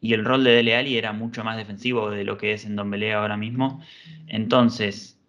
[0.00, 2.76] y el rol de Dele Alli era mucho más defensivo de lo que es en
[2.76, 3.82] Don Belé ahora mismo.
[4.28, 5.20] Entonces,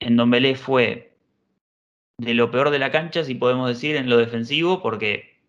[0.00, 1.16] en Don Belé fue
[2.18, 5.40] de lo peor de la cancha, si podemos decir, en lo defensivo, porque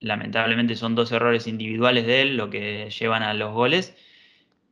[0.00, 3.96] lamentablemente son dos errores individuales de él lo que llevan a los goles,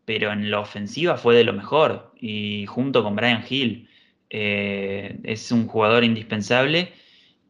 [0.05, 3.88] pero en la ofensiva fue de lo mejor, y junto con Brian Hill,
[4.31, 6.92] eh, es un jugador indispensable,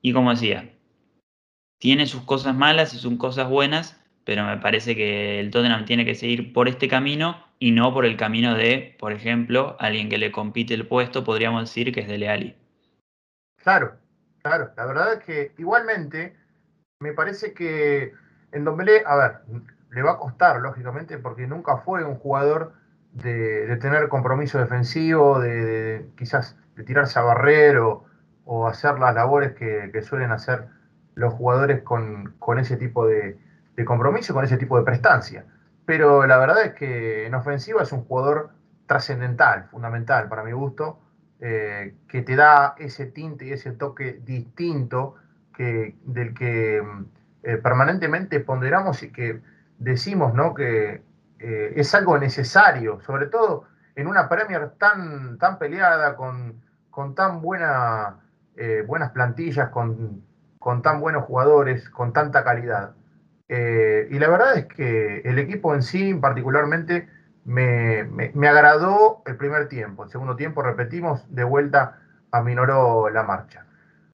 [0.03, 0.71] y como decía,
[1.81, 6.05] tiene sus cosas malas y sus cosas buenas, pero me parece que el Tottenham tiene
[6.05, 10.19] que seguir por este camino y no por el camino de, por ejemplo, alguien que
[10.19, 12.57] le compite el puesto, podríamos decir que es de Leali.
[13.57, 13.97] Claro,
[14.43, 14.71] claro.
[14.77, 16.37] La verdad es que igualmente
[17.01, 18.13] me parece que
[18.53, 19.33] en Dombele, a ver,
[19.91, 22.75] le va a costar, lógicamente, porque nunca fue un jugador
[23.13, 28.07] de, tener compromiso defensivo, de, quizás de tirarse a barrer o,
[28.67, 30.67] hacer las labores que, suelen hacer
[31.21, 33.39] los jugadores con ese tipo de,
[33.85, 35.45] compromiso con ese tipo de prestancia.
[35.85, 38.51] Pero la verdad es que en ofensiva es un jugador
[38.87, 41.01] trascendental, fundamental para mi gusto,
[41.41, 45.15] eh, que te da ese tinte y ese toque distinto
[45.55, 46.83] que, del que
[47.43, 49.41] eh, permanentemente ponderamos y que
[49.79, 50.55] decimos ¿no?
[50.55, 51.03] que,
[51.39, 53.65] eh, es algo necesario, sobre todo
[53.97, 58.21] en una Premier tan, tan peleada, con, con tan buena,
[58.87, 60.23] buenas plantillas, con,
[60.61, 62.93] con, tan buenos jugadores, con tanta calidad.
[63.49, 67.09] Eh, y la verdad es que el equipo en sí, particularmente,
[67.45, 70.05] me, me, agradó el primer tiempo.
[70.05, 71.99] El segundo tiempo, repetimos, de vuelta
[72.31, 73.67] aminoró la marcha.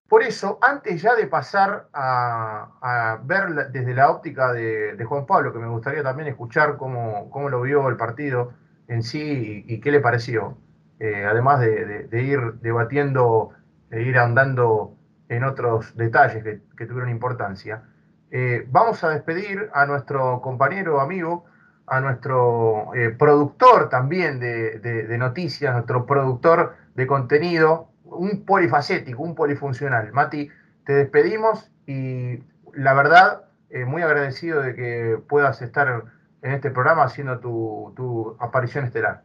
[0.09, 5.59] Por eso, antes ya de pasar a, ver desde la óptica de, Juan Pablo, que
[5.59, 8.53] me gustaría también escuchar cómo, cómo lo vio el partido
[8.87, 10.57] en sí y, qué le pareció,
[11.01, 13.51] eh, además de, ir debatiendo,
[13.91, 14.96] e ir andando
[15.29, 17.83] en otros detalles que, tuvieron importancia.
[18.31, 21.45] Eh, vamos a despedir a nuestro compañero, amigo,
[21.87, 30.13] a nuestro eh, productor también de, noticias, nuestro productor de contenido, un polifacético, un polifuncional.
[30.13, 30.51] Mati,
[30.85, 32.41] te despedimos y
[32.75, 33.43] la verdad,
[33.87, 36.05] muy agradecido de que puedas estar
[36.43, 39.23] en este programa haciendo tu, aparición estelar.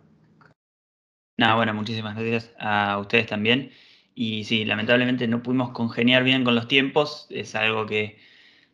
[1.37, 3.71] Nada, bueno, muchísimas gracias a ustedes también.
[4.15, 7.27] Y sí, lamentablemente no pudimos congeniar bien con los tiempos.
[7.29, 8.17] Es algo que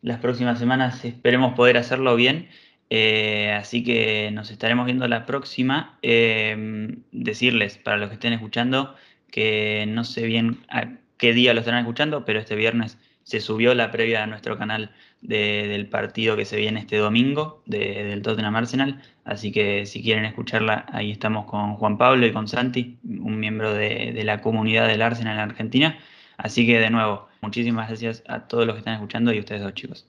[0.02, 2.48] las próximas semanas esperemos poder hacerlo bien.
[2.90, 5.98] Eh, así que nos estaremos viendo la próxima.
[6.02, 8.96] Em, decirles, para los que estén escuchando,
[9.30, 13.74] que no sé bien a qué día lo estarán escuchando, pero este viernes se subió
[13.74, 19.02] la previa a nuestro canal del partido que se viene este domingo del Tottenham Arsenal.
[19.24, 23.74] Así que si quieren escucharla, ahí estamos con Juan Pablo y con Santi, un miembro
[23.74, 25.98] de, la comunidad del Arsenal en Argentina.
[26.36, 29.62] Así que de nuevo, muchísimas gracias a todos los que están escuchando y a ustedes
[29.62, 30.08] dos chicos.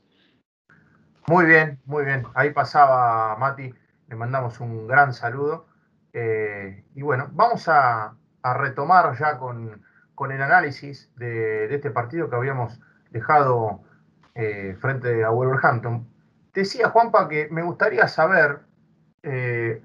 [1.28, 2.24] Muy bien, muy bien.
[2.36, 3.74] Ahí pasaba Mati,
[4.08, 5.68] le mandamos un gran saludo.
[6.14, 9.84] Eh, y bueno, vamos a, retomar ya con,
[10.32, 12.80] el análisis de este partido que habíamos
[13.12, 13.84] dejado
[14.42, 16.08] eh, frente a Wolverhampton.
[16.54, 18.60] Decía Juanpa que me gustaría saber
[19.22, 19.84] eh,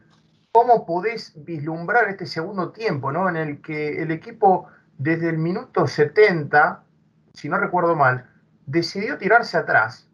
[0.52, 3.28] cómo podés vislumbrar este segundo tiempo, ¿no?
[3.28, 6.84] En el que el equipo desde el minuto 70,
[7.32, 8.30] si no recuerdo mal,
[8.64, 10.08] decidió tirarse atrás,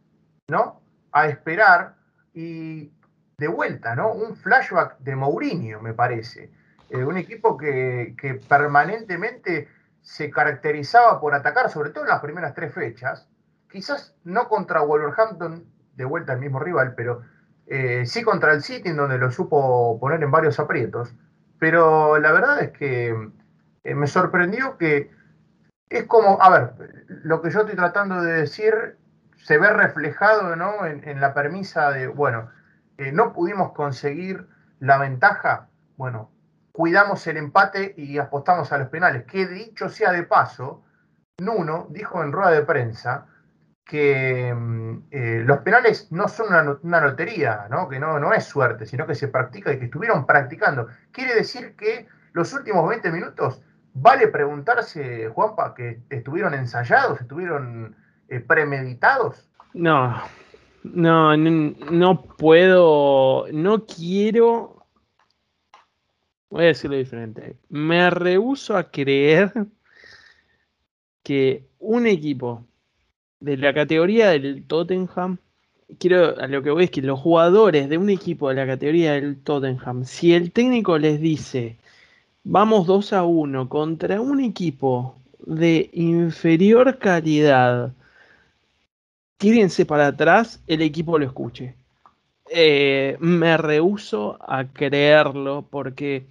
[0.48, 0.81] ¿no?
[1.12, 1.96] A esperar
[2.33, 2.90] y
[3.37, 4.11] de vuelta, ¿no?
[4.11, 6.50] Un flashback de Mourinho, me parece.
[6.88, 9.68] Eh, un equipo que, que permanentemente
[10.00, 13.29] se caracterizaba por atacar, sobre todo en las primeras tres fechas,
[13.70, 17.22] quizás no contra Wolverhampton, de vuelta al mismo rival, pero
[17.66, 21.14] eh, sí contra el City, en donde lo supo poner en varios aprietos.
[21.59, 23.30] Pero la verdad es que
[23.85, 25.11] eh, me sorprendió que
[25.88, 28.96] es como, a ver, lo que yo estoy tratando de decir
[29.37, 30.87] se ve reflejado ¿no?
[30.87, 32.50] en, la premisa de, bueno,
[32.98, 34.46] eh, no pudimos conseguir
[34.78, 36.30] la ventaja, bueno,
[36.72, 39.24] cuidamos el empate y apostamos a los penales.
[39.24, 40.83] Que dicho sea de paso,
[41.38, 43.26] Nuno dijo en rueda de prensa
[43.84, 47.88] que mm, eh, los penales no son una, lotería, ¿no?
[47.88, 50.88] que no, no es suerte, sino que se practica y que estuvieron practicando.
[51.10, 53.62] Quiere decir que los últimos 20 minutos,
[53.94, 57.96] vale preguntarse, Juanpa, que estuvieron ensayados, estuvieron
[58.28, 59.50] eh, premeditados.
[59.74, 60.22] No,
[60.84, 64.80] no, no, no puedo, no quiero
[66.50, 67.56] Voy a decirlo diferente.
[67.68, 69.52] Me rehuso a creer
[71.22, 72.66] que un equipo
[73.40, 75.38] de la categoría del Tottenham,
[75.98, 79.14] quiero a lo que voy es que los jugadores de un equipo de la categoría
[79.14, 81.79] del Tottenham, si el técnico les dice,
[82.44, 87.92] vamos 2 a 1 contra un equipo de inferior calidad,
[89.38, 91.74] tírense para atrás, el equipo lo escuche.
[92.53, 96.26] Eh, me rehuso a creerlo porque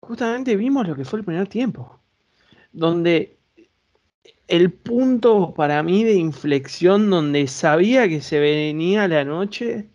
[0.00, 1.98] justamente vimos lo que fue el primer tiempo,
[2.72, 3.36] donde
[4.48, 9.88] el punto para mí de inflexión donde sabía que se venía la noche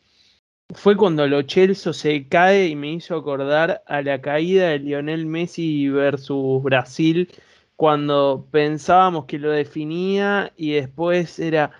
[0.74, 5.26] fue cuando lo Chelsea se cae y me hizo acordar a la caída de Lionel
[5.26, 7.30] Messi versus Brasil
[7.76, 11.72] cuando pensábamos que lo definía y después era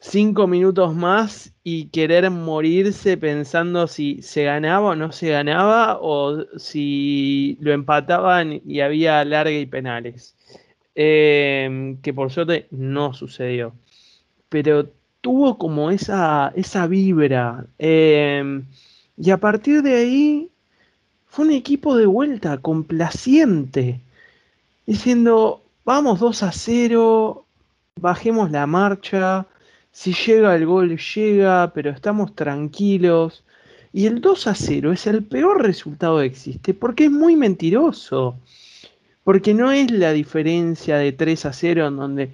[0.00, 6.44] cinco minutos más y querer morirse pensando si se ganaba o no se ganaba o
[6.58, 10.36] si lo empataban y había larga y penales.
[10.94, 13.72] Em, que por suerte no sucedió.
[14.48, 14.88] Pero
[15.20, 17.66] tuvo como esa, esa vibra.
[17.78, 18.64] Em,
[19.16, 20.48] y a partir de ahí
[21.26, 24.00] fue un equipo de vuelta, complaciente.
[24.86, 27.44] Diciendo, vamos 2 a 0,
[28.00, 29.46] bajemos la marcha
[29.94, 33.44] si llega el gol, llega, pero estamos tranquilos.
[33.92, 38.36] Y el 2 a 0 es el peor resultado que existe porque es muy mentiroso.
[39.24, 42.30] Porque no es la diferencia de 3 a 0 en donde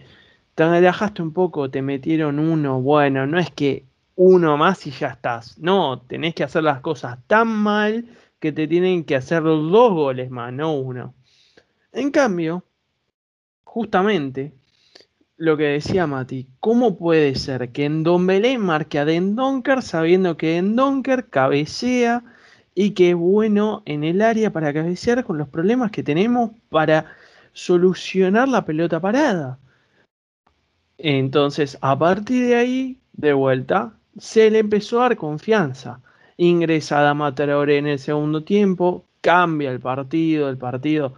[0.54, 2.80] te relajaste un poco, te metieron uno.
[2.82, 3.86] Bueno, no es que
[4.16, 5.56] uno más y ya estás.
[5.58, 8.06] No, tenés que hacer las cosas tan mal
[8.40, 11.14] que te tienen que hacer dos goles más, no uno.
[11.92, 12.64] En cambio,
[13.64, 14.52] justamente
[15.36, 20.54] lo que decía Mati, ¿cómo puede ser que en Belé marque a Dendonker sabiendo que
[20.54, 22.22] Dendonker cabecea
[22.74, 27.06] y que es bueno en el área para cabecear con los problemas que tenemos para
[27.52, 29.58] solucionar la pelota parada?
[30.98, 36.00] Entonces, a partir de ahí, de vuelta, se le empezó a dar confianza.
[36.36, 41.14] Ingresa Dama Traoré en el segundo tiempo, cambia el partido, el partido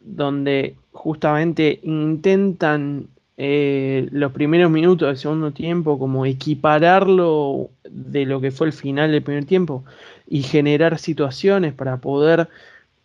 [0.00, 8.50] donde justamente intentan eh, los primeros minutos del segundo tiempo como equipararlo de lo que
[8.50, 9.84] fue el final del primer tiempo
[10.28, 12.48] y generar situaciones para poder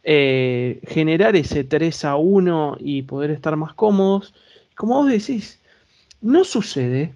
[0.03, 4.33] eh, generar ese 3 a 1 y poder estar más cómodos.
[4.75, 5.59] Como vos decís,
[6.21, 7.13] no sucede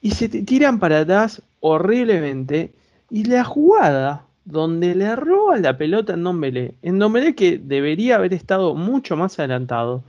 [0.00, 2.72] y se te tiran para atrás horriblemente.
[3.10, 8.34] Y la jugada donde le roba la pelota en Dombele, en Dombele que debería haber
[8.34, 10.02] estado mucho más adelantado,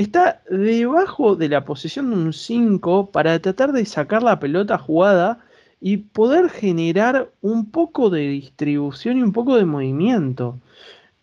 [0.00, 5.40] está debajo de la posición de un 5 para tratar de sacar la pelota jugada
[5.80, 10.58] y poder generar un poco de distribución y un poco de movimiento.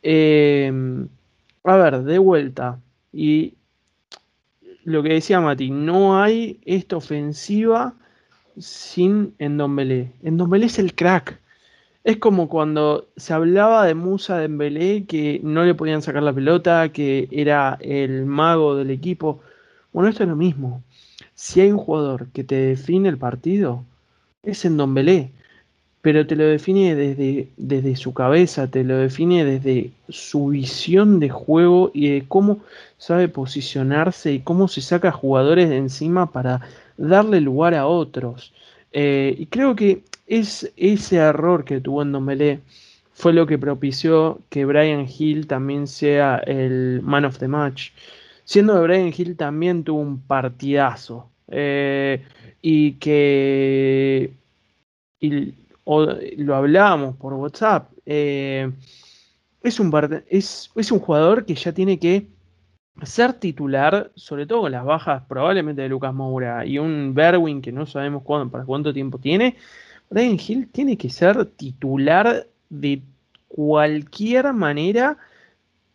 [0.03, 0.71] Eh,
[1.63, 2.79] a ver, de vuelta.
[3.11, 3.55] Y
[4.83, 7.95] lo que decía Mati, no hay esta ofensiva
[8.57, 10.13] sin Endombele.
[10.23, 11.39] Endombele es el crack.
[12.07, 16.87] Es como cuando se hablaba de Musa Dembélé que no le podían sacar la pelota,
[16.93, 19.41] que era el mago del equipo.
[19.91, 20.81] Bueno, esto es lo mismo.
[21.35, 23.83] Si hay un jugador que te define el partido,
[24.41, 25.31] es Endombele
[26.01, 31.27] pero te lo define desde, desde su cabeza, te lo define desde su visión de
[31.27, 32.59] juego y de cómo
[32.97, 36.61] sabe posicionarse y cómo se saca jugadores de encima para
[36.95, 38.53] darle lugar a otros.
[38.93, 42.59] Eh, y creo que es ese error que tuvo en Dombele
[43.13, 47.91] fue lo que propició que Brian Hill también sea el man of the match.
[48.43, 51.29] Siendo que Brian Hill también tuvo un partidazo.
[51.47, 52.23] Eh,
[52.61, 54.33] y que
[55.85, 56.05] o
[56.37, 58.69] lo hablábamos por WhatsApp, eh,
[59.63, 59.91] es, un,
[60.29, 62.27] es un jugador que ya tiene que
[63.03, 67.71] ser titular, sobre todo con las bajas probablemente de Lucas Moura y un Berwin que
[67.71, 69.55] no sabemos cuándo, para cuánto tiempo tiene,
[70.09, 73.01] Brian Hill tiene que ser titular de
[73.47, 75.17] cualquier manera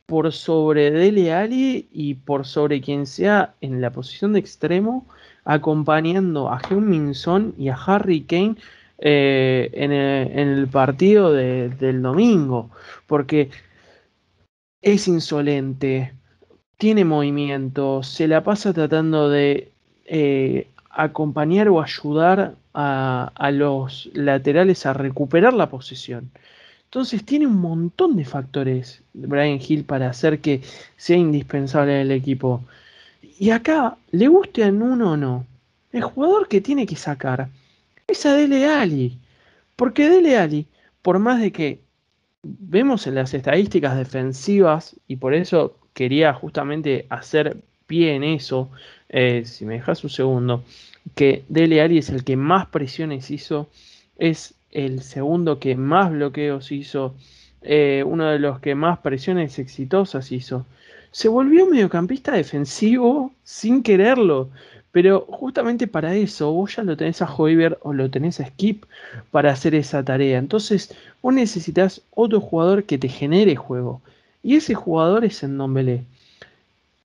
[0.07, 5.07] por sobre Dele Alli y por sobre quien sea en la posición de extremo,
[5.45, 8.57] acompañando a Heung Min Son y a Harry Kane
[8.99, 12.71] eh, en, el, partido del domingo,
[13.07, 13.51] porque
[14.83, 16.13] es insolente,
[16.77, 19.73] tiene movimiento, se la pasa tratando de
[20.05, 26.31] eh, acompañar o ayudar a, los laterales a recuperar la posición.
[26.85, 30.63] Entonces tiene un montón de factores Brian Hill para hacer que
[30.97, 32.63] sea indispensable en el equipo.
[33.39, 35.47] Y acá, le guste a uno o no,
[35.93, 37.49] el jugador que tiene que sacar
[38.07, 39.19] es a Dele Ali.
[39.77, 40.67] Porque Dele Ali,
[41.03, 41.81] por más de que
[42.43, 47.57] vemos en las estadísticas defensivas, y por eso quería justamente hacer
[47.87, 48.71] pie en eso,
[49.09, 50.65] eh, si me dejas un segundo,
[51.15, 53.69] que Dele Ali es el que más presiones hizo,
[54.19, 57.15] es el segundo que más bloqueos hizo,
[57.63, 60.67] eh, uno de los que más presiones exitosas hizo.
[61.11, 64.51] Se volvió mediocampista defensivo sin quererlo.
[64.93, 68.85] Pero justamente para eso vos ya lo tenés a Hoiber o lo tenés a Skip
[69.31, 70.39] para hacer esa tarea.
[70.39, 74.03] Entonces vos necesitas otro jugador que te genere juego.
[74.43, 76.05] Y ese jugador es en Dombele.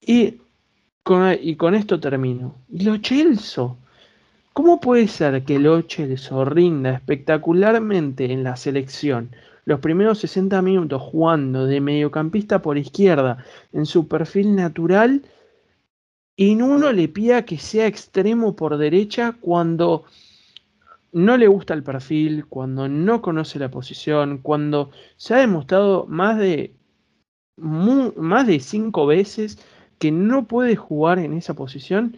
[0.01, 0.35] Y
[1.03, 2.55] con, y con esto termino.
[2.69, 3.77] Lo Chelso.
[4.57, 9.29] ¿Cómo puede ser que Lo Chelso rinda espectacularmente en la selección?
[9.65, 15.21] Los primeros 60 minutos jugando de mediocampista por izquierda en su perfil natural
[16.35, 20.05] y uno le pida que sea extremo por derecha cuando
[21.11, 26.35] no le gusta el perfil, cuando no conoce la posición, cuando se ha demostrado más
[26.39, 26.73] de,
[27.57, 29.59] más de cinco veces
[29.99, 32.17] que no puede jugar en esa posición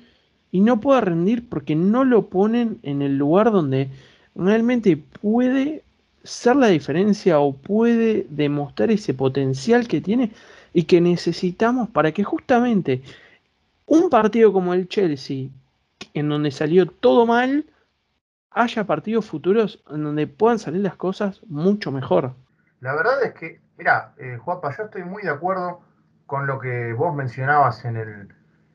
[0.51, 3.89] y no puede rendir porque no lo ponen en el lugar donde
[4.35, 5.83] realmente puede
[6.23, 10.31] ser la diferencia o puede demostrar ese potencial que tiene
[10.73, 13.01] y que necesitamos para que justamente
[13.85, 15.47] un partido como el Chelsea,
[16.13, 17.65] en donde salió todo mal,
[18.51, 22.33] haya partidos futuros en donde puedan salir las cosas mucho mejor.
[22.81, 25.81] La verdad es que, mira, eh, yo estoy muy de acuerdo
[26.25, 28.27] con lo que vos mencionabas en, el,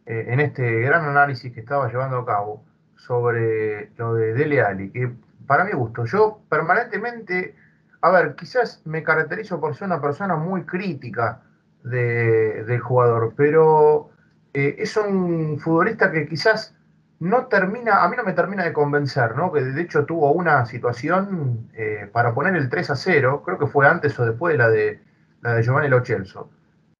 [0.06, 2.64] eh, en este gran análisis que estaba llevando a cabo
[2.96, 5.10] sobre lo de Dele Alli, que
[5.46, 6.04] para mi gusto.
[6.04, 7.54] Yo permanentemente,
[8.00, 11.42] a ver, quizás me caracterizo por ser una persona muy crítica
[11.82, 14.10] del jugador, pero
[14.54, 16.74] eh, es un futbolista que quizás
[17.20, 19.52] no termina, a mí no me termina de convencer, ¿no?
[19.52, 23.66] Que de hecho tuvo una situación eh, para poner el 3 a 0, creo que
[23.66, 25.00] fue antes o después de la de,
[25.42, 26.50] la de Giovanni Lo Celso,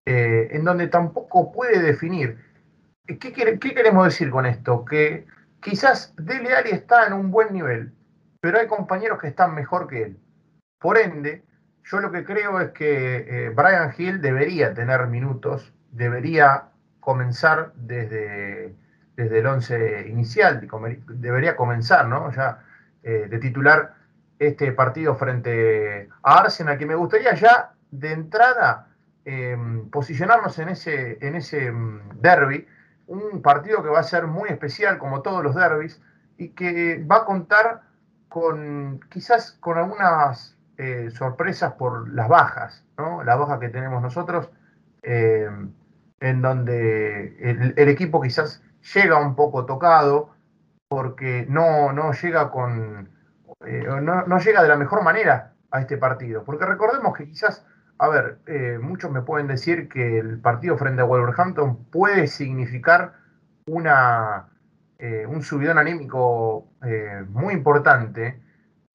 [0.07, 2.39] eh, en donde tampoco puede definir.
[3.07, 4.85] ¿Qué, ¿Qué, queremos decir con esto?
[4.85, 5.27] Que
[5.61, 7.93] quizás Dele Alli está en un buen nivel,
[8.41, 10.19] pero hay compañeros que están mejor que él.
[10.79, 11.45] Por ende,
[11.85, 18.75] yo lo que creo es que eh, Brian Hill debería tener minutos, debería comenzar desde
[19.17, 20.69] desde el 11 inicial,
[21.09, 22.33] debería comenzar, ¿no?
[22.33, 22.65] Ya
[23.03, 23.95] eh, de titular
[24.39, 28.89] este partido frente a Arsenal, que me gustaría ya de entrada
[29.25, 32.67] em, posicionarnos en ese, en ese mm, derby,
[33.07, 36.01] un partido que va a ser muy especial como todos los derbis
[36.37, 37.83] y que va a contar
[38.29, 43.23] con quizás con algunas eh, sorpresas por las bajas, ¿no?
[43.23, 44.51] Las bajas que tenemos nosotros,
[45.03, 45.73] em,
[46.21, 48.63] en donde el equipo quizás
[48.95, 50.31] llega un poco tocado
[50.89, 53.09] porque no, no llega con
[53.67, 56.45] eh, no, llega de la mejor manera a este partido.
[56.45, 57.65] Porque recordemos que quizás,
[57.99, 63.15] a ver, eh, muchos me pueden decir que el partido frente a Wolverhampton puede significar
[63.67, 64.49] una,
[64.99, 66.69] eh, un subidón anímico
[67.29, 68.41] muy importante,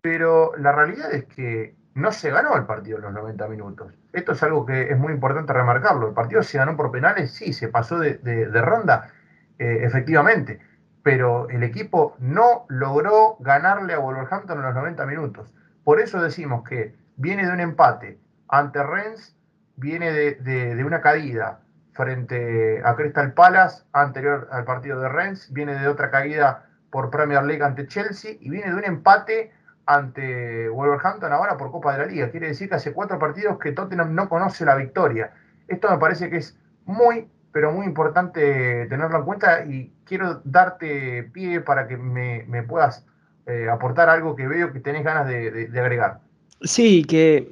[0.02, 3.94] pero la realidad es que no se ganó el partido en los 90 minutos.
[4.14, 6.08] Esto es algo que es muy importante remarcarlo.
[6.08, 9.10] El partido se ganó por penales, sí, se pasó de, ronda,
[9.58, 10.60] eh, efectivamente,
[11.04, 15.54] pero el equipo no logró ganarle a Wolverhampton en los 90 minutos.
[15.84, 18.20] Por eso decimos que viene de un empate
[18.50, 19.36] ante Rennes,
[19.78, 21.62] viene de, una caída
[21.94, 27.44] frente a Crystal Palace anterior al partido de Rennes, viene de otra caída por Premier
[27.44, 29.52] League ante Chelsea y viene de un empate
[29.86, 32.30] ante Wolverhampton ahora por Copa de la Liga.
[32.32, 35.32] Quiere decir que hace cuatro partidos que Tottenham no conoce la victoria.
[35.68, 41.24] Esto me parece que es muy, pero muy importante tenerlo en cuenta y quiero darte
[41.34, 43.06] pie para que me, puedas
[43.46, 46.20] eh, aportar algo que veo que tenés ganas de, agregar.
[46.62, 47.48] Sí, que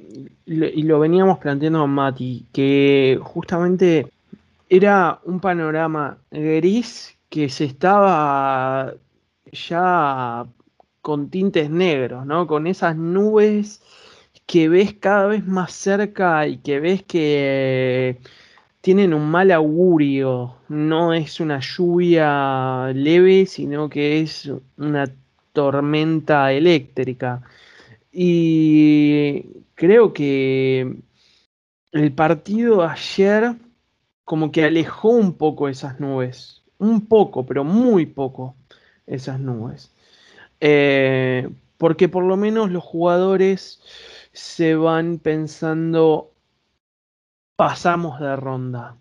[0.46, 4.06] y lo veníamos planteando con Mati, que justamente
[4.68, 8.94] era un panorama gris que se estaba
[9.52, 10.46] ya
[11.02, 12.46] con tintes negros, ¿no?
[12.46, 13.82] Con esas nubes
[14.46, 18.18] que ves cada vez más cerca y que ves que
[18.80, 25.06] tienen un mal augurio, no es una lluvia leve, sino que es una
[25.52, 27.42] tormenta eléctrica.
[28.20, 30.96] Y creo que
[31.92, 33.54] el partido ayer
[34.24, 38.56] como que alejó un poco esas nubes, un poco, pero muy poco
[39.06, 39.92] esas nubes.
[40.58, 43.80] Eh, porque por lo menos los jugadores
[44.32, 46.32] se van pensando
[47.54, 48.96] pasamos de ronda.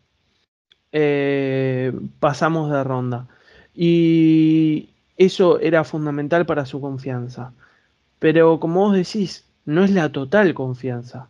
[0.92, 3.28] Eh, pasamos de ronda.
[3.74, 7.52] Y eso era fundamental para su confianza.
[8.20, 11.30] Pero como vos decís, no es la total confianza.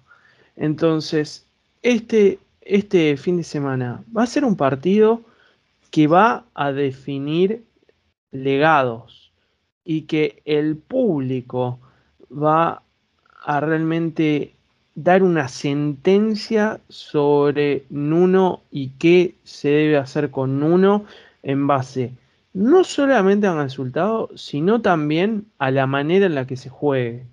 [0.56, 1.46] Entonces,
[1.82, 5.22] este, este fin de semana va a ser un partido
[5.92, 7.64] que va a definir
[8.32, 9.32] legados
[9.84, 11.80] y que el público
[12.32, 12.84] va
[13.44, 14.54] a realmente
[14.96, 21.06] dar una sentencia sobre Nuno y qué se debe hacer con Nuno
[21.44, 22.12] en base
[22.58, 27.28] no solamente al resultado, sino también a la manera en la que se juegue.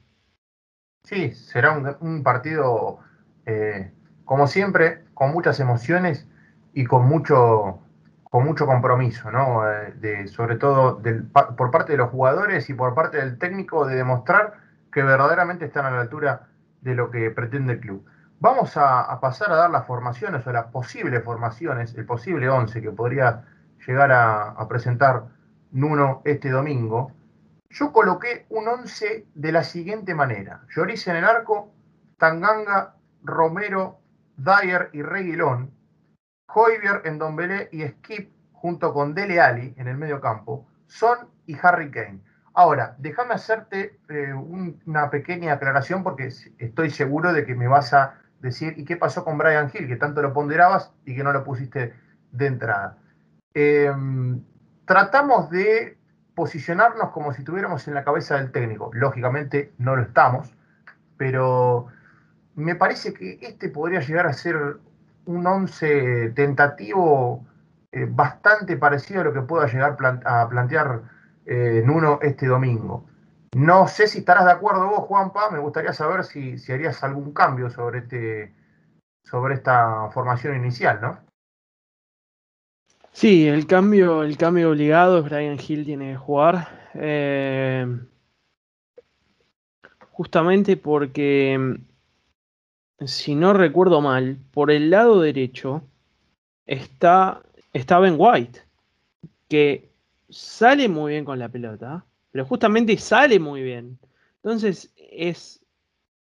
[1.05, 2.99] Sí, será un, partido,
[3.47, 3.91] eh,
[4.27, 6.29] como siempre, con muchas emociones
[6.75, 7.81] y con mucho,
[8.25, 9.62] con mucho compromiso, ¿no?
[9.66, 11.01] Eh, sobre todo
[11.33, 14.59] por parte de los jugadores y por parte del técnico de demostrar
[14.93, 16.49] que verdaderamente están a la altura
[16.83, 18.05] de lo que pretende el club.
[18.41, 22.91] Vamos a, pasar a dar las formaciones o las posibles formaciones, el posible 11 que
[22.91, 23.45] podría
[23.87, 25.24] llegar a, presentar
[25.72, 27.12] Nuno este domingo.
[27.70, 30.62] Yo coloqué un 11 de la siguiente manera.
[30.74, 31.72] Lloris en el arco,
[32.16, 33.99] Tanganga, Romero,
[34.37, 35.72] Dyer y Reguilón,
[36.47, 41.57] Hoybier en Belé y Skip junto con Dele Ali en el medio campo, Son y
[41.61, 42.20] Harry Kane.
[42.55, 48.20] Ahora, déjame hacerte eh, una pequeña aclaración porque estoy seguro de que me vas a
[48.41, 49.89] decir, ¿y qué pasó con Brian Hill?
[49.89, 51.95] Que tanto lo ponderabas y que no lo pusiste
[52.30, 52.99] de entrada.
[53.55, 54.42] Em,
[54.84, 55.96] tratamos de
[56.34, 58.90] posicionarnos como si estuviéramos en la cabeza del técnico.
[58.92, 60.52] Lógicamente no lo estamos,
[61.16, 61.86] pero
[62.57, 64.78] me parece que este podría llegar a ser
[65.26, 67.46] un once tentativo
[67.92, 71.02] eh, bastante parecido a lo que pueda llegar a plantear
[71.46, 73.07] en uno este domingo.
[73.55, 77.32] No sé si estarás de acuerdo vos, Juanpa, me gustaría saber si, si harías algún
[77.32, 78.52] cambio sobre, este,
[79.22, 81.18] sobre esta formación inicial, ¿no?
[83.15, 86.91] Sí, el cambio, el cambio obligado es Brian Hill tiene que jugar.
[86.95, 87.87] Eh,
[90.11, 91.79] justamente porque,
[93.07, 95.85] si no recuerdo mal, por el lado derecho
[96.67, 97.41] está,
[97.73, 98.62] está Ben White,
[99.49, 99.93] que
[100.29, 103.97] sale muy bien con la pelota, pero justamente sale muy bien.
[104.43, 105.65] Entonces es,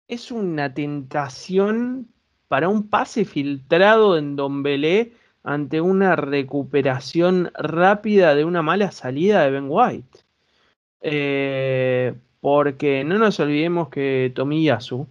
[0.08, 2.08] es una tentación
[2.48, 5.12] para un pase filtrado en Don Belé
[5.48, 10.18] ante una recuperación rápida de una mala salida de Ben White.
[11.00, 15.06] Eh, porque no nos olvidemos que Tomiyasu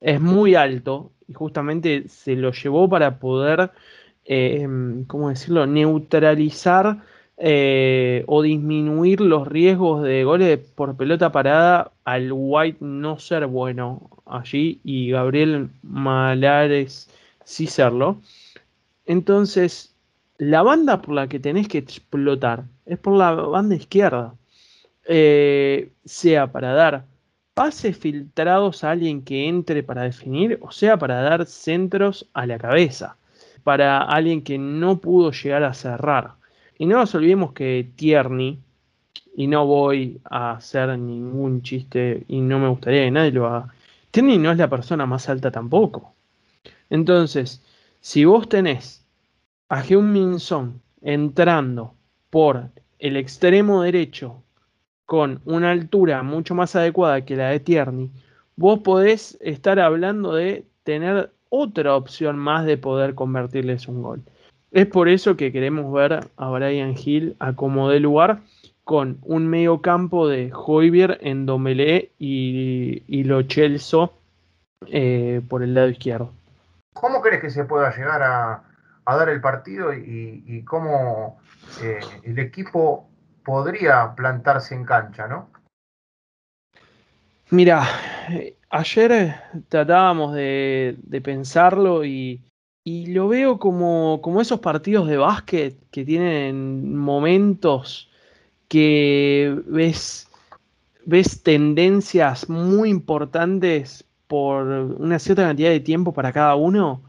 [0.00, 3.70] es muy alto y justamente se lo llevó para poder,
[4.24, 4.66] eh,
[5.06, 6.98] ¿cómo decirlo?, neutralizar
[7.36, 14.10] eh, o disminuir los riesgos de goles por pelota parada al White no ser bueno
[14.26, 17.08] allí y Gabriel Malares
[17.44, 18.18] sí serlo.
[19.08, 19.94] Entonces,
[20.36, 24.34] la banda por la que tenés que explotar es por la banda izquierda.
[25.10, 27.06] Eh, sea para dar
[27.54, 32.58] pases filtrados a alguien que entre para definir, o sea para dar centros a la
[32.58, 33.16] cabeza,
[33.64, 36.34] para alguien que no pudo llegar a cerrar.
[36.78, 38.58] Y no nos olvidemos que Tierney,
[39.34, 43.72] y no voy a hacer ningún chiste y no me gustaría que nadie lo haga,
[44.10, 46.12] Tierney no es la persona más alta tampoco.
[46.90, 47.62] Entonces,
[48.00, 49.04] si vos tenés
[49.68, 50.36] a Heung Min
[51.02, 51.94] entrando
[52.30, 54.42] por el extremo derecho
[55.06, 58.10] con una altura mucho más adecuada que la de Tierney,
[58.56, 64.22] vos podés estar hablando de tener otra opción más de poder convertirles un gol.
[64.70, 68.42] Es por eso que queremos ver a Brian Hill a como de lugar
[68.84, 74.12] con un medio campo de Hoiber en Domelé y, y Lo Chelso
[74.86, 76.32] eh, por el lado izquierdo.
[77.00, 78.64] ¿Cómo crees que se pueda llegar a,
[79.06, 81.38] dar el partido y, cómo
[81.82, 83.08] eh, el equipo
[83.44, 85.50] podría plantarse en cancha, ¿no?
[87.50, 87.82] Mira,
[88.70, 89.34] ayer
[89.68, 92.42] tratábamos de, pensarlo y,
[92.84, 98.10] lo veo como, como, esos partidos de básquet que tienen momentos
[98.66, 100.28] que ves,
[101.06, 107.02] ves tendencias muy importantes por una cierta cantidad de tiempo para cada uno.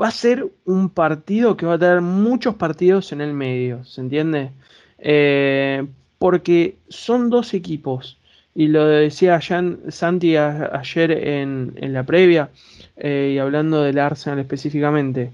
[0.00, 4.00] Va a ser un partido que va a tener muchos partidos en el medio, ¿se
[4.00, 4.52] entiende?
[4.98, 5.86] Eh,
[6.18, 8.18] porque son dos equipos,
[8.54, 12.50] y lo decía Santi ayer en, la previa,
[12.96, 15.32] eh, y hablando del Arsenal específicamente,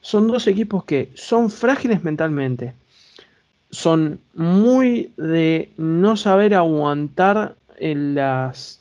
[0.00, 2.74] son dos equipos que son frágiles mentalmente,
[3.70, 8.80] son muy de no saber aguantar las,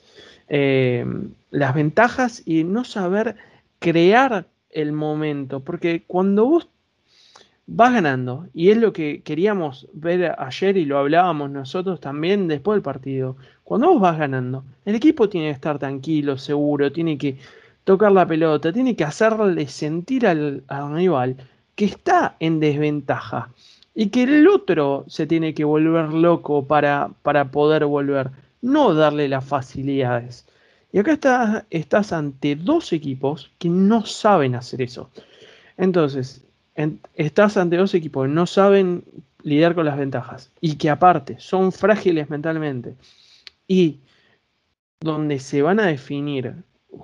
[0.49, 1.05] eh,
[1.51, 3.35] las ventajas y no saber
[3.79, 6.69] crear el momento, porque cuando vos
[7.71, 8.47] vas ganando.
[8.53, 13.37] Y es lo que queríamos ver ayer y lo hablábamos nosotros también después del partido.
[13.63, 17.37] Cuando vos vas ganando, el equipo tiene que estar tranquilo, seguro, tiene que
[17.83, 21.37] tocar la pelota, tiene que hacerle sentir al, rival
[21.75, 23.49] que está en desventaja
[23.95, 28.31] y que el otro se tiene que volver loco para, para poder volver,
[28.61, 30.47] no darle las facilidades.
[30.91, 35.09] Y acá estás, estás ante dos equipos que no saben hacer eso.
[35.77, 36.43] Entonces,
[37.15, 39.03] estás ante dos equipos que no saben
[39.43, 42.95] lidiar con las ventajas y que aparte son frágiles mentalmente
[43.67, 43.99] y
[44.99, 46.55] donde se van a definir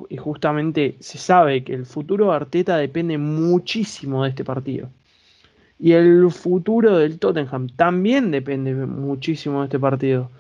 [0.09, 4.89] y justamente se sabe que el futuro de Arteta depende muchísimo de este partido.
[5.79, 10.31] Y el futuro del Tottenham también depende muchísimo de este partido.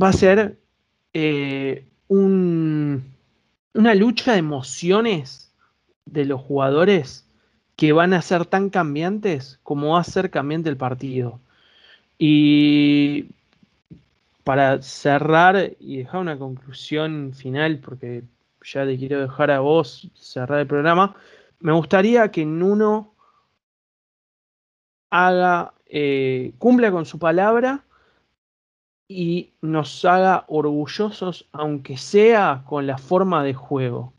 [0.00, 0.58] Va a ser
[1.14, 3.04] eh, un,
[3.74, 5.52] una lucha de emociones
[6.06, 7.26] de los jugadores
[7.76, 11.40] que van a ser tan cambiantes como va a ser cambiante el partido.
[12.18, 13.26] Y
[14.44, 18.24] para cerrar y dejar una conclusión final, porque
[18.62, 21.14] ya te quiero dejar a vos cerrar el programa,
[21.60, 23.14] me gustaría que Nuno
[25.10, 27.84] haga, eh, cumpla con su palabra
[29.12, 34.14] y nos haga orgullosos, aunque sea con la forma de juego.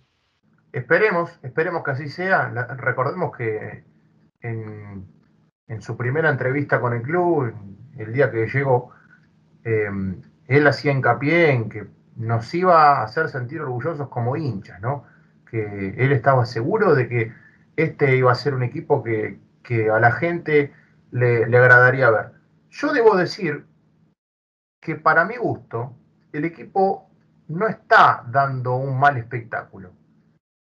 [0.73, 2.49] Esperemos, esperemos que así sea.
[2.75, 3.85] recordemos que
[4.41, 5.07] en,
[5.79, 7.53] su primera entrevista con el club,
[7.97, 8.91] el día que llegó,
[9.63, 11.87] em, él hacía hincapié en que
[12.17, 15.05] nos iba a hacer sentir orgullosos como hinchas, ¿no?
[15.49, 17.31] Que él estaba seguro de que
[17.77, 19.39] este iba a ser un equipo que,
[19.89, 20.73] a la gente
[21.11, 22.31] le, le agradaría ver.
[22.71, 23.70] Yo debo decir
[24.81, 25.93] que para mi gusto
[26.33, 27.09] el equipo
[27.47, 29.91] no está dando un mal espectáculo.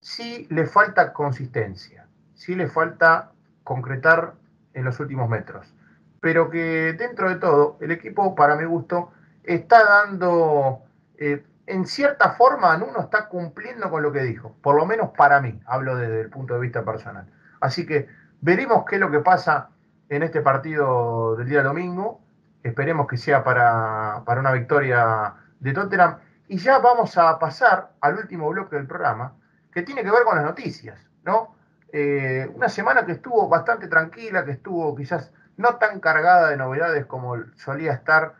[0.01, 3.31] Sí le falta consistencia, sí le falta
[3.63, 4.35] concretar
[4.73, 5.73] en los últimos metros,
[6.21, 9.11] pero que dentro de todo el equipo, para mi gusto,
[9.43, 10.83] está dando,
[11.17, 15.41] eh, en cierta forma, uno está cumpliendo con lo que dijo, por lo menos para
[15.41, 17.25] mí, hablo desde el punto de vista personal.
[17.59, 18.07] Así que
[18.41, 19.69] veremos qué es lo que pasa
[20.09, 22.21] en este partido del día domingo.
[22.65, 26.17] Esperemos que sea para, una victoria de Tottenham.
[26.47, 29.37] Y ya vamos a pasar al último bloque del programa,
[29.71, 31.55] que tiene que ver con las noticias, ¿no?
[31.93, 37.05] Eh, una semana que estuvo bastante tranquila, que estuvo quizás no tan cargada de novedades
[37.05, 38.33] como solía estar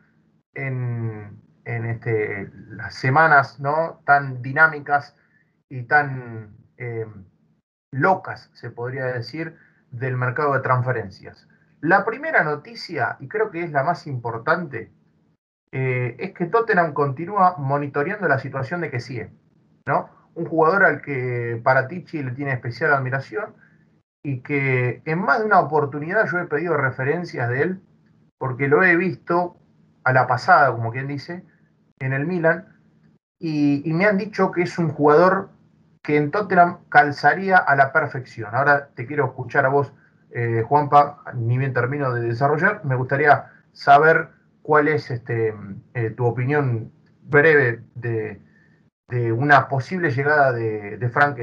[0.56, 4.02] en, este, las semanas ¿no?
[4.06, 5.16] tan dinámicas
[5.70, 7.06] y tan eh,
[7.92, 9.56] locas, se podría decir,
[9.92, 11.48] del mercado de transferencias.
[11.86, 14.92] La primera noticia, y creo que es la más importante,
[15.72, 19.30] eh, es que Tottenham continúa monitoreando la situación de Kessie,
[19.86, 20.10] ¿no?
[20.34, 23.54] Un jugador al que para Tichi le tiene especial admiración
[24.24, 27.82] y que en más de una oportunidad yo he pedido referencias de él
[28.40, 29.56] porque lo he visto
[30.04, 31.44] a la pasada, como quien dice,
[32.00, 32.80] en el Milan
[33.40, 35.52] y, y me han dicho que es un jugador
[36.02, 38.56] que en Tottenham calzaría a la perfección.
[38.56, 39.94] Ahora te quiero escuchar a vos
[40.32, 44.30] eh, Juanpa, ni bien termino de desarrollar, me gustaría saber
[44.62, 45.54] cuál es este,
[45.94, 46.92] eh, tu opinión
[47.24, 48.42] breve de,
[49.32, 51.40] una posible llegada de, de Frank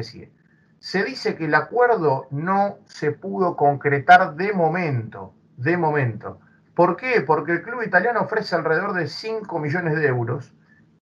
[0.79, 6.41] Se dice que el acuerdo no se pudo concretar de momento, de momento.
[6.75, 7.21] ¿Por qué?
[7.21, 10.55] Porque el club italiano ofrece alrededor de 5 millones de euros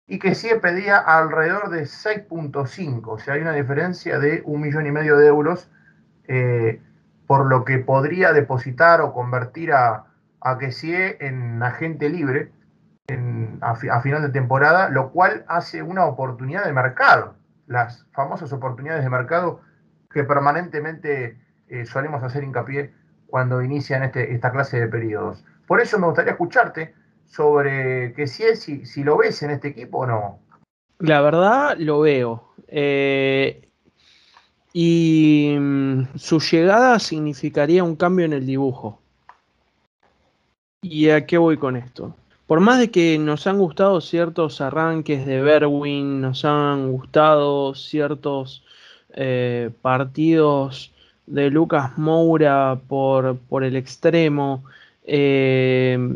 [0.05, 4.85] y que sí pedía alrededor de 6.5, o sea, hay una diferencia de un millón
[4.85, 5.71] y medio de euros
[6.27, 6.81] eh,
[7.31, 10.03] por lo que podría depositar o convertir a,
[10.41, 12.51] a Kessie en agente libre
[13.61, 17.35] a, final de temporada, lo cual hace una oportunidad de mercado,
[17.67, 19.61] las famosas oportunidades de mercado
[20.09, 21.37] que permanentemente
[21.69, 22.93] eh, solemos hacer hincapié
[23.27, 25.45] cuando inician este, esta clase de periodos.
[25.67, 26.93] Por eso me gustaría escucharte
[27.27, 30.39] sobre Kessie, si, si lo ves en este equipo o no.
[30.99, 32.53] La verdad lo veo.
[32.67, 33.70] Eh,
[34.73, 38.99] y mm, su llegada significaría un cambio en el dibujo.
[40.81, 42.15] ¿Y a qué voy con esto?
[42.47, 48.63] Por más de que nos han gustado ciertos arranques de Berwin, nos han gustado ciertos
[49.13, 50.91] eh, partidos
[51.27, 54.63] de Lucas Moura por, por el extremo,
[55.05, 56.15] eh,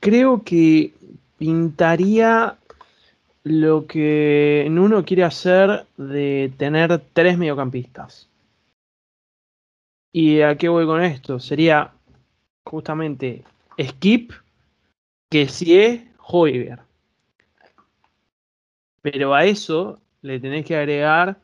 [0.00, 0.92] creo que
[1.38, 2.56] pintaría
[3.44, 8.28] lo que uno quiere hacer de tener tres mediocampistas.
[10.12, 11.40] ¿Y a qué voy con esto?
[11.40, 11.92] Sería
[12.64, 13.44] justamente
[13.80, 14.32] Skip,
[15.30, 16.80] Kessie, Hoiber.
[19.00, 21.40] Pero a eso le tenés que agregar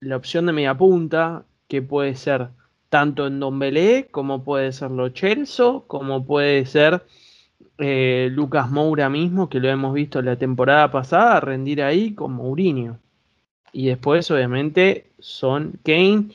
[0.00, 2.48] la opción de media punta, que puede ser
[2.88, 7.04] tanto en Don Belé, como puede ser Lo Chelso, como puede ser
[7.78, 12.98] eh, Lucas Moura mismo, que lo hemos visto la temporada pasada, rendir ahí con Mourinho.
[13.72, 16.28] Y después, obviamente, son Kane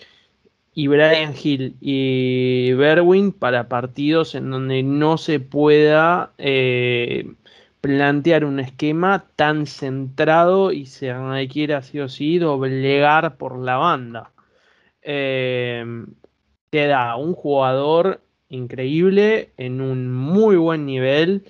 [0.74, 7.34] y Brian Hill y Berwin para partidos en donde no se pueda eh,
[7.82, 14.32] plantear un esquema tan centrado y se requiera sí o sí doblegar por la banda.
[15.02, 15.86] Eh,
[16.70, 18.22] te da un jugador
[18.54, 21.43] increíble, en un muy buen nivel,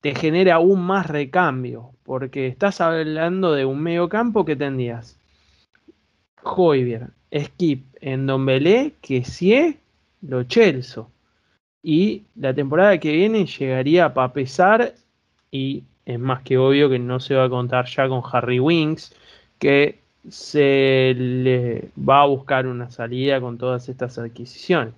[0.00, 5.18] te genera aún más recambio, porque estás hablando de un medio campo que tendrías
[6.42, 9.78] Joyvier, Skip, Endombele, Kessie,
[10.22, 11.10] Lo Chelso.
[11.82, 14.94] Y la temporada que viene llegaría a pesar
[15.50, 19.14] y es más que obvio que no se va a contar ya con Harry Winks,
[19.58, 19.98] que
[20.28, 24.94] se le va a buscar una salida con todas estas adquisiciones.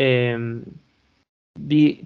[0.00, 0.62] Em,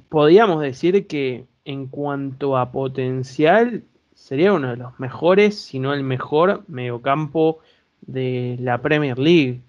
[0.08, 3.84] podríamos decir que en cuanto a potencial,
[4.14, 7.58] sería uno de los mejores, si no el mejor mediocampo
[8.00, 9.60] de la Premier League.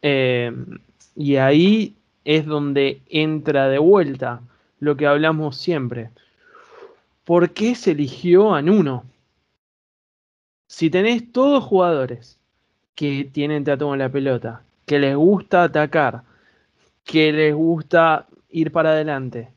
[0.00, 0.78] Em,
[1.16, 4.42] y ahí es donde entra de vuelta
[4.78, 6.10] lo que hablamos siempre.
[7.24, 9.04] ¿Por qué se eligió a Nuno?
[10.68, 12.38] Si tenés todos jugadores
[12.94, 16.22] que tienen trato con la pelota, que les gusta atacar,
[17.06, 19.48] que les gusta ir para adelante.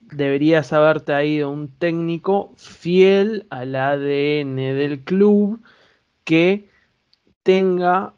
[0.00, 5.60] Deberías haberte traído un técnico fiel al ADN del club
[6.22, 6.68] que
[7.42, 8.12] tenga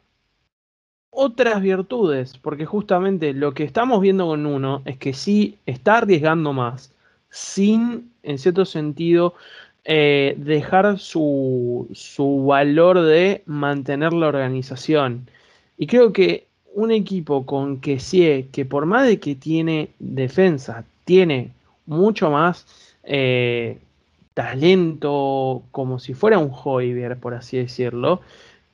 [1.09, 6.53] otras virtudes, porque justamente lo que estamos viendo con uno es que sí está arriesgando
[6.53, 6.93] más,
[7.29, 9.33] sin, en cierto sentido,
[9.85, 15.29] eh, dejar su, su valor de mantener la organización.
[15.77, 16.48] Y creo que
[16.79, 21.51] un equipo con que sí, que por más de que tiene defensa, tiene
[21.85, 22.65] mucho más
[23.03, 23.79] eh,
[24.33, 28.21] talento, como si fuera un Hoiber, por así decirlo,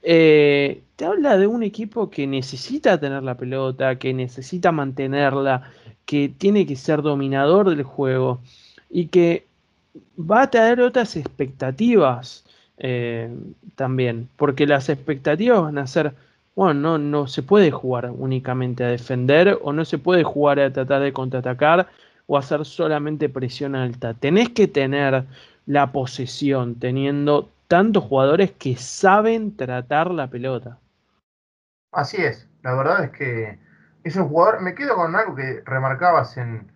[0.03, 5.71] eh, te habla de un equipo que necesita tener la pelota, que necesita mantenerla,
[6.05, 8.39] que tiene que ser dominador del juego
[8.89, 9.45] y que
[10.19, 12.45] va a tener otras expectativas
[12.77, 13.33] eh,
[13.75, 16.13] también, porque las expectativas van a ser,
[16.55, 20.71] bueno, no, no se puede jugar únicamente a defender o no se puede jugar a
[20.71, 21.87] tratar de contraatacar
[22.27, 24.13] o hacer solamente presión alta.
[24.13, 25.25] Tenés que tener
[25.65, 30.79] la posesión teniendo tantos jugadores que saben tratar la pelota.
[31.91, 33.59] Así es, la verdad es que
[34.03, 36.71] es un jugador, me quedo con algo que remarcabas en,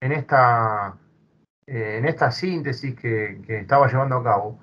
[0.00, 0.96] en esta
[1.66, 4.60] eh, en esta síntesis que, estaba llevando a cabo,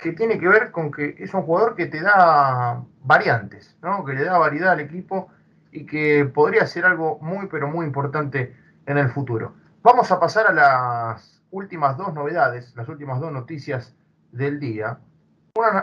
[0.00, 4.04] que tiene que ver con que es un jugador que te da variantes, ¿no?
[4.04, 5.28] que le da variedad al equipo
[5.72, 9.54] y que podría ser algo muy, pero muy importante en el futuro.
[9.82, 13.94] Vamos a pasar a las últimas dos novedades, las últimas dos noticias
[14.32, 14.98] del día.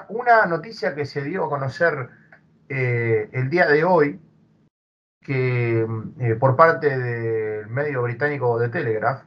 [0.10, 2.10] Una, noticia que se dio a conocer
[2.70, 4.20] eh, el día de hoy,
[5.22, 5.86] que
[6.20, 9.24] eh, por parte del medio británico de Telegraph,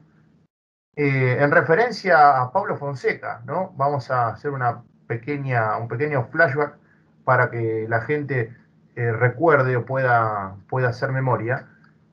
[0.95, 3.73] eh, en referencia a Pablo Fonseca, ¿no?
[3.77, 6.75] Vamos a hacer una pequeña, un pequeño flashback
[7.23, 8.55] para que la gente
[8.95, 11.67] eh, recuerde o pueda, pueda hacer memoria.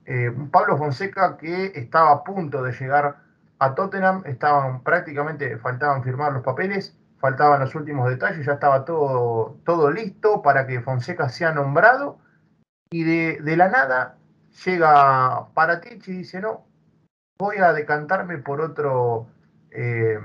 [0.07, 3.17] Eh, Pablo Fonseca que estaba a punto de llegar
[3.59, 9.57] a Tottenham, estaban prácticamente, faltaban firmar los papeles, faltaban los últimos detalles, ya estaba todo,
[9.65, 12.19] todo listo para que Fonseca sea nombrado
[12.91, 14.17] y de, de la nada
[14.65, 16.68] llega Paratich y dice, no,
[17.39, 19.29] voy a decantarme por otro,
[19.71, 20.19] eh,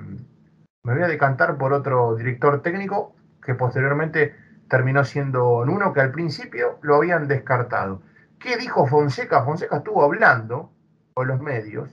[0.84, 4.36] me voy a decantar por otro director técnico que posteriormente
[4.68, 8.02] terminó siendo Nuno, que al principio lo habían descartado.
[8.40, 9.44] ¿Qué dijo Fonseca?
[9.44, 10.72] Fonseca estuvo hablando
[11.14, 11.90] con los medios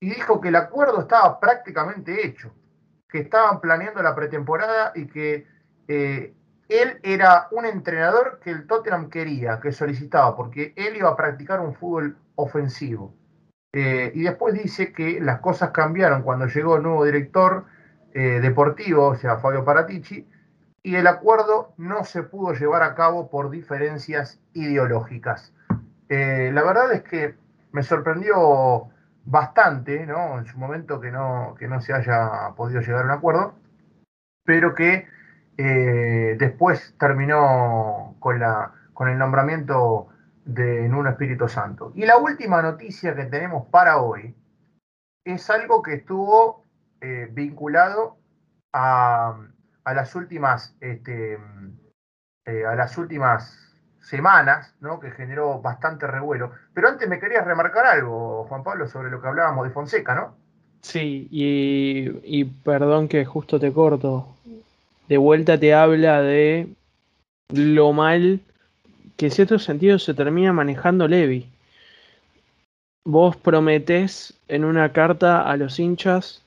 [0.00, 2.52] y dijo que el acuerdo estaba prácticamente hecho,
[3.08, 5.46] que estaban planeando la pretemporada y que
[5.88, 6.34] eh,
[6.68, 11.60] él era un entrenador que el Tottenham quería, que solicitaba, porque él iba a practicar
[11.60, 13.14] un fútbol ofensivo.
[13.78, 17.66] Eh, y después dice que las cosas cambiaron cuando llegó el nuevo director
[18.14, 20.26] eh, deportivo, o sea, Fabio Paratici,
[20.82, 25.52] y el acuerdo no se pudo llevar a cabo por diferencias ideológicas.
[26.08, 27.34] Eh, la verdad es que
[27.72, 28.88] me sorprendió
[29.26, 30.38] bastante, ¿no?
[30.38, 33.56] En su momento que no, que no se haya podido llegar a un acuerdo,
[34.42, 35.06] pero que
[35.58, 40.08] después terminó con, la, con el nombramiento
[40.46, 41.92] de un Espíritu Santo.
[41.94, 44.34] Y la última noticia que tenemos para hoy
[45.24, 46.64] es algo que estuvo
[47.00, 48.16] eh, vinculado
[48.72, 49.36] a,
[49.84, 51.36] a, las últimas este,
[52.46, 55.00] eh, a las últimas semanas, ¿no?
[55.00, 56.52] que generó bastante revuelo.
[56.72, 60.36] Pero antes me querías remarcar algo, Juan Pablo, sobre lo que hablábamos de Fonseca, ¿no?
[60.82, 64.28] Sí, y, y perdón que justo te corto.
[65.08, 66.72] De vuelta te habla de
[67.52, 68.40] lo mal
[69.16, 71.46] que en cierto sentido se termina manejando Levi.
[73.04, 76.42] Vos prometés en una carta a los hinchas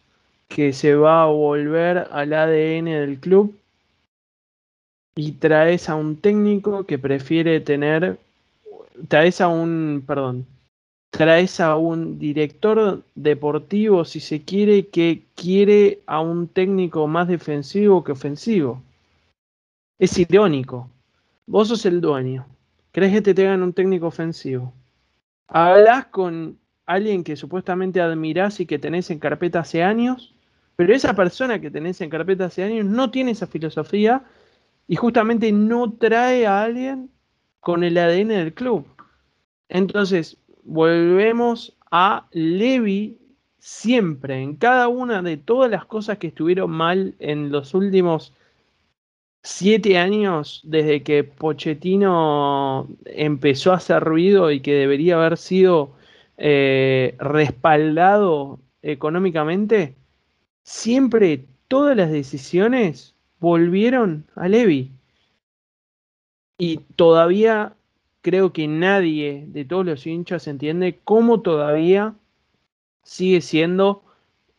[0.47, 3.55] que se va a volver al ADN del club
[5.15, 8.17] y traes a un técnico que prefiere tener,
[9.07, 10.45] traes a un, perdón,
[11.11, 18.03] traes a un director deportivo, si se quiere, que quiere a un técnico más defensivo
[18.03, 18.81] que ofensivo.
[19.99, 20.89] Es irónico.
[21.47, 22.45] Vos sos el dueño.
[22.91, 24.73] ¿Crees que te tengan un técnico ofensivo?
[25.47, 30.33] Hablas con alguien que supuestamente admirás y que tenés en carpeta hace años,
[30.75, 34.23] pero esa persona que tenés en carpeta hace años no tiene esa filosofía
[34.87, 37.11] y justamente no trae a alguien
[37.59, 38.87] con el ADN del club.
[39.67, 43.19] Entonces, volvemos a Levi
[43.59, 48.33] siempre, en cada una de todas las cosas que estuvieron mal en los últimos
[49.41, 55.93] siete años desde que Pochettino empezó a hacer ruido y que debería haber sido
[56.37, 59.95] eh, respaldado económicamente,
[60.63, 64.91] siempre todas las decisiones volvieron a Levi.
[66.57, 67.75] Y todavía
[68.21, 72.15] creo que nadie de todos los hinchas entiende cómo todavía
[73.03, 74.03] sigue siendo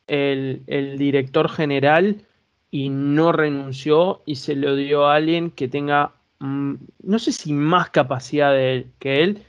[0.07, 2.27] el director general
[2.71, 7.53] y no renunció y se lo dio a alguien que tenga, mm, no sé si
[7.53, 8.53] más capacidad
[8.99, 9.45] que él,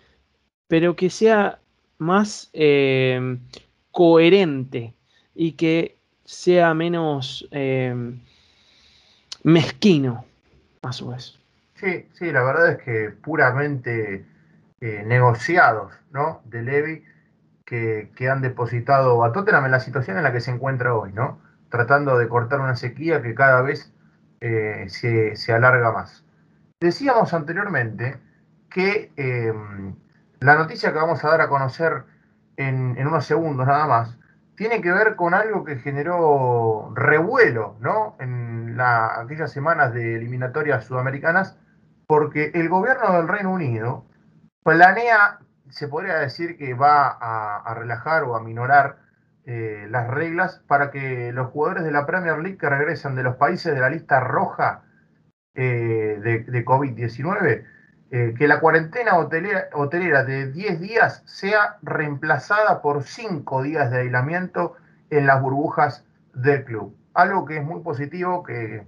[0.67, 1.59] pero que sea
[1.97, 3.39] más em,
[3.91, 4.93] coherente
[5.35, 7.93] y que sea menos eh,
[9.43, 10.25] mezquino,
[10.81, 11.37] a su vez.
[11.75, 14.25] Sí, sí, la verdad es que puramente
[14.81, 16.41] eh, negociados, ¿no?
[16.45, 17.03] De Levy
[17.65, 21.39] que, han depositado a Tottenham en la situación en la que se encuentra hoy, ¿no?
[21.71, 23.91] Tratando de cortar una sequía que cada vez
[24.39, 26.23] eh, se, alarga más.
[26.79, 28.19] Decíamos anteriormente
[28.69, 29.95] que em,
[30.39, 32.03] la noticia que vamos a dar a conocer
[32.57, 34.17] en, unos segundos nada más
[34.55, 38.15] tiene que ver con algo que generó revuelo ¿no?
[38.19, 41.57] en aquellas semanas de eliminatorias sudamericanas,
[42.05, 44.05] porque el gobierno del Reino Unido
[44.63, 45.39] planea
[45.71, 48.97] se podría decir que va a, relajar o a minorar
[49.53, 53.35] eh, las reglas para que los jugadores de la Premier League que regresan de los
[53.35, 54.83] países de la lista roja
[55.55, 57.65] eh, de, COVID-19,
[58.11, 64.77] eh, que la cuarentena hotelera, de 10 días sea reemplazada por 5 días de aislamiento
[65.09, 66.95] en las burbujas del club.
[67.13, 68.85] Algo que es muy positivo, que,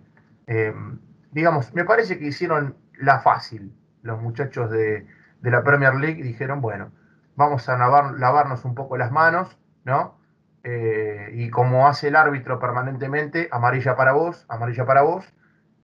[1.31, 5.05] digamos, me parece que hicieron la fácil los muchachos de,
[5.41, 6.93] de la Premier League dijeron, bueno,
[7.35, 10.22] vamos a lavarnos un poco las manos, ¿no?
[10.63, 15.25] Eh, y como hace el árbitro permanentemente, amarilla para vos, amarilla para vos,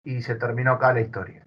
[0.03, 1.45] y se terminó acá la historia.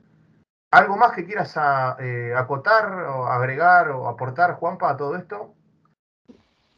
[0.70, 1.58] ¿Algo más que quieras
[2.00, 5.54] eh, acotar o agregar o aportar, Juanpa, a todo esto?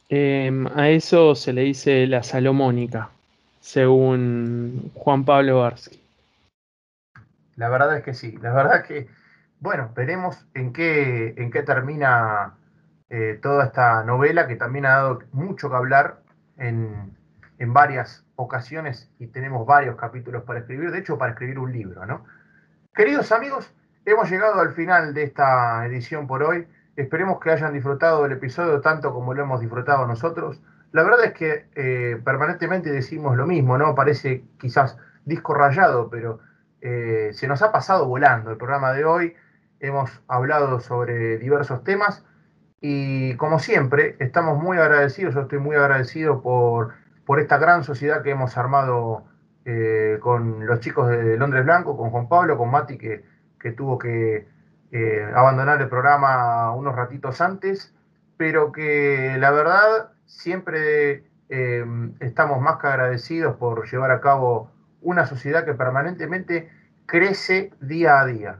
[0.09, 3.09] Em, a eso se le dice la salomónica,
[3.59, 6.01] según Juan Pablo Barsky.
[7.55, 9.07] La verdad es que sí, la verdad es que
[9.59, 12.55] bueno, veremos en qué, en qué termina
[13.09, 16.19] eh, toda esta novela que también ha dado mucho que hablar
[16.57, 17.15] en,
[17.67, 22.25] varias ocasiones y tenemos varios capítulos para escribir, de hecho para escribir un libro, ¿no?
[22.93, 23.73] Queridos amigos,
[24.05, 26.67] hemos llegado al final de esta edición por hoy.
[26.95, 30.61] Esperemos que hayan disfrutado del episodio tanto como lo hemos disfrutado nosotros.
[30.91, 33.95] La verdad es que eh, permanentemente decimos lo mismo, ¿no?
[33.95, 36.39] Parece quizás disco rayado, pero
[36.81, 39.35] eh, se nos ha pasado volando el programa de hoy
[39.79, 42.23] hemos hablado sobre diversos temas
[42.87, 46.93] y como siempre estamos muy agradecidos, yo estoy muy agradecido por,
[47.25, 49.25] por esta gran sociedad que hemos armado
[49.65, 53.23] eh, con los chicos de Londres Blanco, con Juan Pablo, con Mati que,
[53.59, 54.47] que tuvo que
[54.91, 57.91] eh, abandonar el programa unos ratitos antes,
[58.37, 61.85] pero que la verdad siempre eh,
[62.19, 64.69] estamos más que agradecidos por llevar a cabo
[65.01, 66.69] una sociedad que permanentemente
[67.07, 68.59] crece día a día.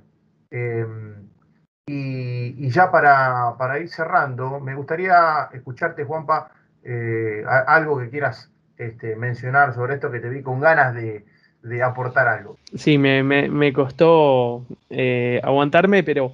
[1.87, 6.49] Y, ya para, ir cerrando, me gustaría escucharte, Juanpa,
[6.83, 11.23] eh, algo que quieras este, mencionar sobre esto, que te vi con ganas de,
[11.83, 12.57] aportar algo.
[12.75, 16.33] Sí, me, costó eh, aguantarme, pero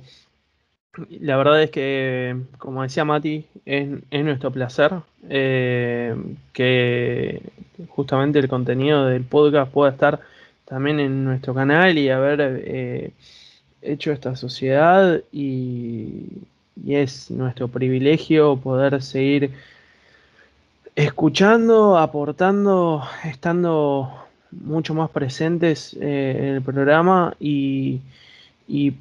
[1.09, 3.89] la verdad es que, como decía Mati, es,
[4.23, 4.93] nuestro placer
[5.29, 6.15] eh,
[6.53, 7.41] que
[7.89, 10.21] justamente el contenido del podcast pueda estar
[10.63, 13.13] también en nuestro canal y haber
[13.81, 16.25] hecho esta sociedad y,
[16.87, 19.51] es nuestro privilegio poder seguir
[20.95, 24.11] escuchando, aportando, estando
[24.51, 28.01] mucho más presentes eh, en el programa y,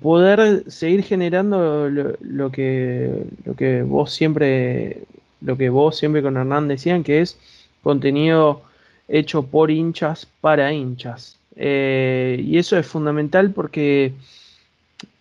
[0.03, 5.05] poder seguir generando lo, que, lo que vos siempre
[5.41, 7.39] lo que vos siempre con Hernán decían que es
[7.83, 8.63] contenido
[9.09, 11.39] hecho por hinchas para hinchas.
[11.57, 14.13] Eh, y eso es fundamental porque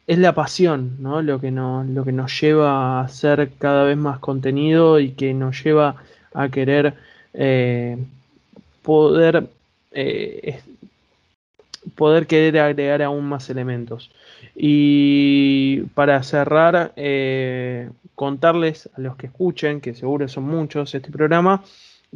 [0.09, 1.21] es la pasión, ¿no?
[1.21, 5.35] Lo que, nos, lo que nos lleva a hacer cada vez más contenido y que
[5.35, 5.97] nos lleva
[6.33, 6.95] a querer
[7.35, 7.95] eh,
[8.81, 9.47] poder,
[9.91, 10.61] eh,
[11.93, 14.09] poder querer agregar aún más elementos.
[14.55, 21.63] Y para cerrar, eh, contarles a los que escuchen, que seguro son muchos este programa,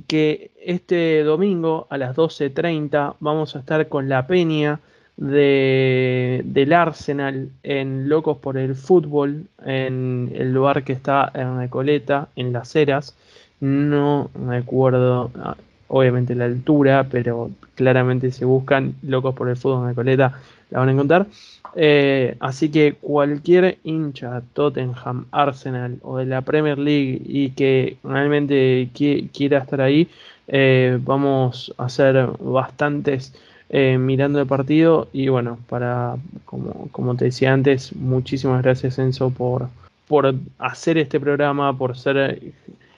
[0.07, 4.79] que este domingo a las 12.30 vamos a estar con la peña
[5.23, 12.27] de, del Arsenal en Locos por el Fútbol, en el lugar que está en Recoleta,
[12.35, 13.15] en Las Heras.
[13.61, 15.55] No me acuerdo, ah,
[15.87, 20.89] obviamente, la altura, pero claramente si buscan Locos por el Fútbol en Recoleta, la van
[20.89, 21.27] a encontrar.
[21.75, 28.89] Eh, así que cualquier hincha Tottenham, Arsenal o de la Premier League y que realmente
[28.93, 30.09] quiera estar ahí,
[30.49, 33.33] eh, vamos a hacer bastantes
[33.75, 35.07] eh, mirando el partido.
[35.13, 36.15] Y bueno, para,
[36.45, 39.67] como, como te decía antes, muchísimas gracias Enzo por,
[40.07, 42.39] por hacer este programa, por ser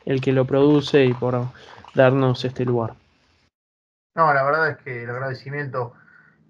[0.06, 1.46] el que lo produce y por
[1.94, 2.94] darnos este lugar.
[4.16, 5.94] No, la verdad es que el agradecimiento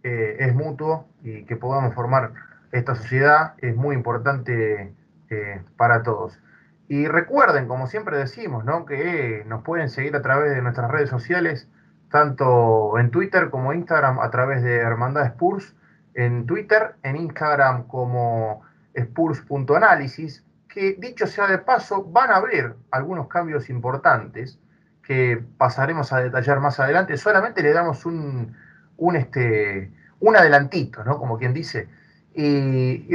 [0.02, 2.32] eh, es mutuo y que podamos formar
[2.72, 4.92] esta sociedad es muy importante
[5.30, 6.40] eh, para todos.
[6.88, 8.88] Y recuerden, como siempre decimos, ¿no?
[8.88, 11.68] que nos pueden seguir a través de nuestras redes sociales,
[12.16, 15.76] tanto en Twitter como Instagram, a través de Hermandad Spurs,
[16.14, 18.62] en Twitter, en Instagram como
[18.94, 24.58] spurs.análisis, que dicho sea de paso, van a haber algunos cambios importantes
[25.04, 27.18] que pasaremos a detallar más adelante.
[27.18, 28.56] Solamente le damos un,
[28.96, 29.92] un, este,
[30.22, 31.20] un adelantito, ¿no?
[31.20, 31.90] Como quien dice.
[32.34, 33.08] Y,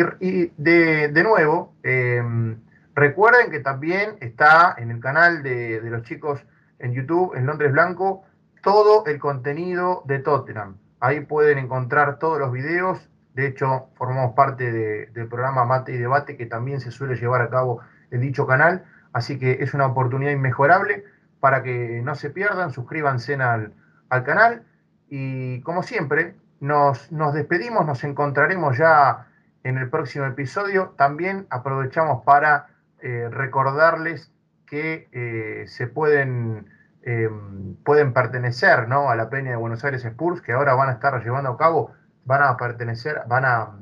[0.58, 2.58] de, nuevo, em,
[2.94, 6.44] recuerden que también está en el canal de, los chicos
[6.78, 8.24] en YouTube, en Londres Blanco,
[8.62, 10.76] todo el contenido de Tottenham.
[11.00, 13.08] Ahí pueden encontrar todos los videos.
[13.34, 14.70] De hecho, formamos parte
[15.12, 17.80] del programa Mate y Debate que también se suele llevar a cabo
[18.10, 18.84] en dicho canal.
[19.12, 21.04] Así que es una oportunidad inmejorable
[21.40, 22.70] para que no se pierdan.
[22.70, 23.72] Suscríbanse al,
[24.08, 24.64] al canal.
[25.08, 29.26] Y como siempre, nos, nos despedimos, nos encontraremos ya
[29.64, 30.94] en el próximo episodio.
[30.96, 32.68] También aprovechamos para
[33.00, 34.30] eh, recordarles
[34.66, 36.66] que eh, se pueden,
[37.02, 39.10] em, pueden pertenecer ¿no?
[39.10, 41.92] a la Peña de Buenos Aires Spurs, que ahora van a estar llevando a cabo,
[42.24, 43.76] van a pertenecer, van a,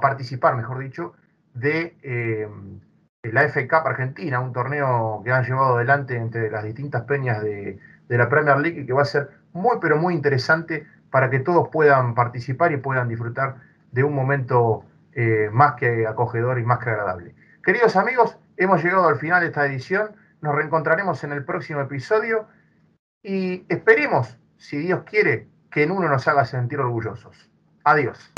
[0.00, 1.14] participar, mejor dicho,
[1.54, 2.80] de em,
[3.22, 7.78] la FA Cup Argentina, un torneo que han llevado adelante entre las distintas peñas de,
[8.08, 11.40] de la Premier League y que va a ser muy, pero muy interesante para que
[11.40, 13.56] todos puedan participar y puedan disfrutar
[13.92, 17.34] de un momento eh, más que acogedor y más que agradable.
[17.64, 20.10] Queridos amigos, hemos llegado al final de esta edición.
[20.40, 22.46] Nos reencontraremos en el próximo episodio
[23.22, 27.50] y esperemos, si Dios quiere, que en uno nos haga sentir orgullosos.
[27.84, 28.32] Adiós.